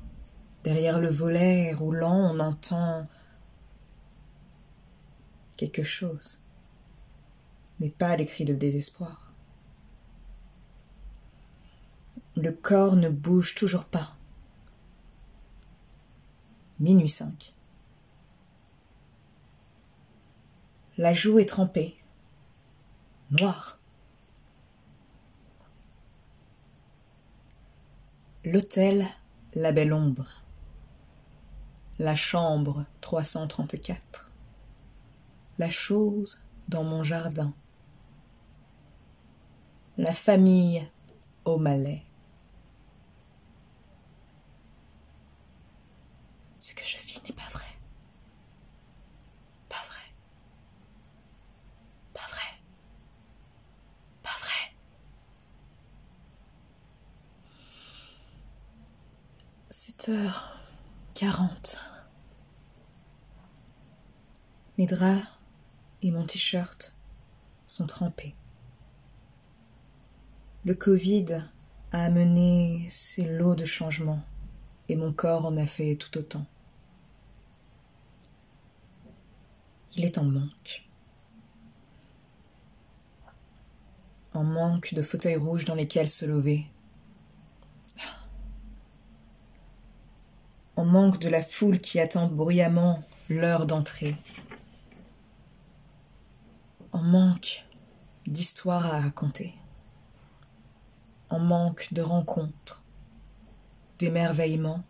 Derrière 0.64 0.98
le 0.98 1.10
volet 1.10 1.74
roulant, 1.74 2.32
on 2.32 2.40
entend 2.40 3.06
quelque 5.58 5.82
chose, 5.82 6.42
mais 7.80 7.90
pas 7.90 8.16
les 8.16 8.24
cris 8.24 8.46
de 8.46 8.54
désespoir. 8.54 9.34
Le 12.36 12.50
corps 12.50 12.96
ne 12.96 13.10
bouge 13.10 13.54
toujours 13.54 13.84
pas. 13.84 14.16
Minuit 16.80 17.10
5. 17.10 17.54
La 20.96 21.12
joue 21.12 21.38
est 21.40 21.48
trempée, 21.48 21.94
noire. 23.32 23.78
L'hôtel, 28.44 29.04
la 29.52 29.70
belle 29.70 29.92
ombre 29.92 30.43
la 31.98 32.16
chambre 32.16 32.84
334. 33.00 34.32
La 35.58 35.70
chose 35.70 36.44
dans 36.68 36.82
mon 36.82 37.02
jardin. 37.02 37.52
La 39.96 40.12
famille 40.12 40.84
au 41.44 41.58
malais. 41.58 42.02
Ce 46.58 46.74
que 46.74 46.84
je 46.84 46.96
vis 46.96 47.22
n'est 47.24 47.34
pas 47.34 47.42
vrai. 47.52 47.64
Pas 49.68 49.76
vrai. 49.86 50.12
Pas 52.12 52.26
vrai. 52.28 52.60
Pas 54.22 54.30
vrai. 54.40 54.74
Sept 59.70 60.08
heures 60.08 60.58
quarante. 61.14 61.83
Mes 64.78 64.86
draps 64.86 65.26
et 66.02 66.10
mon 66.10 66.24
t-shirt 66.24 66.96
sont 67.66 67.86
trempés. 67.86 68.34
Le 70.64 70.74
Covid 70.74 71.26
a 71.92 72.04
amené 72.04 72.86
ses 72.88 73.38
lots 73.38 73.54
de 73.54 73.64
changements 73.64 74.22
et 74.88 74.96
mon 74.96 75.12
corps 75.12 75.46
en 75.46 75.56
a 75.56 75.66
fait 75.66 75.96
tout 75.96 76.18
autant. 76.18 76.46
il 79.96 80.04
est 80.04 80.18
en 80.18 80.24
manque. 80.24 80.84
En 84.32 84.42
manque 84.42 84.94
de 84.94 85.02
fauteuils 85.02 85.36
rouges 85.36 85.64
dans 85.64 85.74
lesquels 85.74 86.08
se 86.08 86.26
lever. 86.26 86.66
En 90.76 90.84
manque 90.84 91.20
de 91.20 91.28
la 91.28 91.42
foule 91.42 91.80
qui 91.80 92.00
attend 92.00 92.26
bruyamment 92.26 93.00
l'heure 93.28 93.66
d'entrée. 93.66 94.16
En 96.94 97.02
manque 97.02 97.66
d'histoires 98.24 98.86
à 98.86 99.00
raconter. 99.00 99.52
En 101.28 101.40
manque 101.40 101.92
de 101.92 102.02
rencontres, 102.02 102.84
d'émerveillement, 103.98 104.84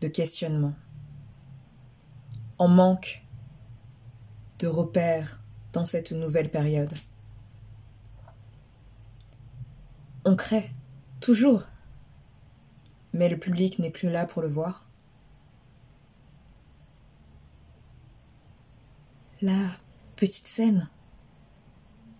de 0.00 0.06
questionnements. 0.06 0.76
En 2.58 2.68
manque 2.68 3.26
de 4.60 4.68
repères 4.68 5.42
dans 5.72 5.84
cette 5.84 6.12
nouvelle 6.12 6.52
période. 6.52 6.94
On 10.24 10.36
crée, 10.36 10.70
toujours, 11.18 11.64
mais 13.12 13.28
le 13.28 13.40
public 13.40 13.80
n'est 13.80 13.90
plus 13.90 14.08
là 14.08 14.24
pour 14.24 14.40
le 14.40 14.48
voir. 14.48 14.86
La 19.42 19.66
petite 20.14 20.46
scène 20.46 20.88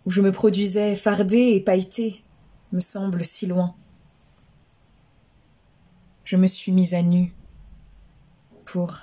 où 0.04 0.10
je 0.10 0.20
me 0.20 0.32
produisais 0.32 0.96
fardée 0.96 1.54
et 1.54 1.60
pailletée 1.60 2.22
me 2.72 2.80
semble 2.80 3.24
si 3.24 3.46
loin. 3.46 3.74
Je 6.24 6.36
me 6.36 6.46
suis 6.46 6.72
mise 6.72 6.94
à 6.94 7.02
nu 7.02 7.32
pour... 8.64 8.98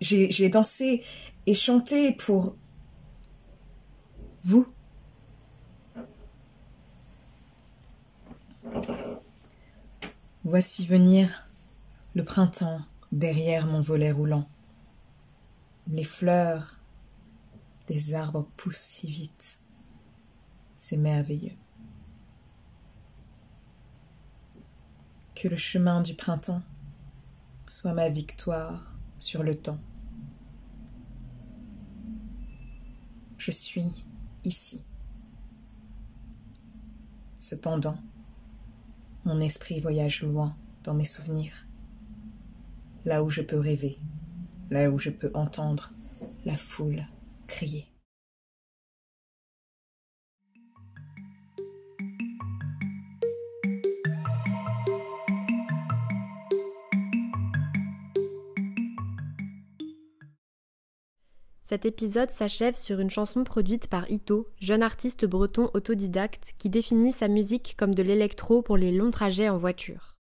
J'ai 0.00 0.48
dansé 0.48 1.04
et 1.46 1.54
chanté 1.54 2.12
pour 2.12 2.56
vous. 4.42 4.66
Voici 10.44 10.84
venir 10.86 11.46
le 12.14 12.24
printemps 12.24 12.80
derrière 13.12 13.66
mon 13.68 13.80
volet 13.80 14.10
roulant. 14.10 14.48
Les 15.86 16.02
fleurs 16.02 16.81
des 17.86 18.14
arbres 18.14 18.48
poussent 18.56 18.76
si 18.76 19.10
vite. 19.10 19.66
C'est 20.76 20.96
merveilleux. 20.96 21.56
Que 25.34 25.48
le 25.48 25.56
chemin 25.56 26.02
du 26.02 26.14
printemps 26.14 26.62
soit 27.66 27.92
ma 27.92 28.08
victoire 28.08 28.96
sur 29.18 29.42
le 29.42 29.56
temps. 29.56 29.78
Je 33.38 33.50
suis 33.50 34.04
ici. 34.44 34.84
Cependant, 37.38 37.96
mon 39.24 39.40
esprit 39.40 39.80
voyage 39.80 40.22
loin 40.22 40.56
dans 40.84 40.94
mes 40.94 41.04
souvenirs, 41.04 41.66
là 43.04 43.24
où 43.24 43.30
je 43.30 43.40
peux 43.42 43.58
rêver, 43.58 43.96
là 44.70 44.90
où 44.90 44.98
je 44.98 45.10
peux 45.10 45.30
entendre 45.34 45.90
la 46.44 46.56
foule 46.56 47.04
crier. 47.46 47.92
Cet 61.72 61.86
épisode 61.86 62.30
s'achève 62.30 62.74
sur 62.74 63.00
une 63.00 63.08
chanson 63.08 63.44
produite 63.44 63.86
par 63.86 64.10
Ito, 64.10 64.46
jeune 64.60 64.82
artiste 64.82 65.24
breton 65.24 65.70
autodidacte 65.72 66.52
qui 66.58 66.68
définit 66.68 67.12
sa 67.12 67.28
musique 67.28 67.76
comme 67.78 67.94
de 67.94 68.02
l'électro 68.02 68.60
pour 68.60 68.76
les 68.76 68.92
longs 68.92 69.10
trajets 69.10 69.48
en 69.48 69.56
voiture. 69.56 70.16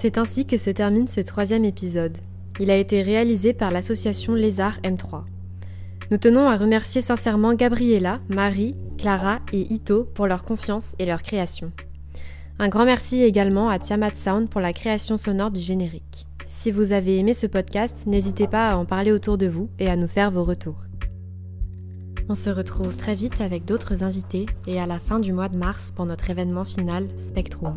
C'est 0.00 0.16
ainsi 0.16 0.46
que 0.46 0.56
se 0.56 0.70
termine 0.70 1.08
ce 1.08 1.20
troisième 1.20 1.64
épisode. 1.64 2.18
Il 2.60 2.70
a 2.70 2.76
été 2.76 3.02
réalisé 3.02 3.52
par 3.52 3.72
l'association 3.72 4.34
Lézard 4.34 4.78
M3. 4.82 5.24
Nous 6.12 6.18
tenons 6.18 6.48
à 6.48 6.56
remercier 6.56 7.00
sincèrement 7.00 7.52
Gabriella, 7.52 8.20
Marie, 8.32 8.76
Clara 8.96 9.40
et 9.52 9.62
Ito 9.74 10.04
pour 10.04 10.28
leur 10.28 10.44
confiance 10.44 10.94
et 11.00 11.04
leur 11.04 11.24
création. 11.24 11.72
Un 12.60 12.68
grand 12.68 12.84
merci 12.84 13.24
également 13.24 13.70
à 13.70 13.80
Tiamat 13.80 14.14
Sound 14.14 14.48
pour 14.48 14.60
la 14.60 14.72
création 14.72 15.16
sonore 15.16 15.50
du 15.50 15.60
générique. 15.60 16.28
Si 16.46 16.70
vous 16.70 16.92
avez 16.92 17.18
aimé 17.18 17.34
ce 17.34 17.48
podcast, 17.48 18.06
n'hésitez 18.06 18.46
pas 18.46 18.68
à 18.68 18.76
en 18.76 18.84
parler 18.84 19.10
autour 19.10 19.36
de 19.36 19.48
vous 19.48 19.68
et 19.80 19.88
à 19.88 19.96
nous 19.96 20.06
faire 20.06 20.30
vos 20.30 20.44
retours. 20.44 20.78
On 22.28 22.36
se 22.36 22.50
retrouve 22.50 22.96
très 22.96 23.16
vite 23.16 23.40
avec 23.40 23.64
d'autres 23.64 24.04
invités 24.04 24.46
et 24.68 24.78
à 24.78 24.86
la 24.86 25.00
fin 25.00 25.18
du 25.18 25.32
mois 25.32 25.48
de 25.48 25.56
mars 25.56 25.90
pour 25.90 26.06
notre 26.06 26.30
événement 26.30 26.64
final 26.64 27.08
Spectrum. 27.16 27.76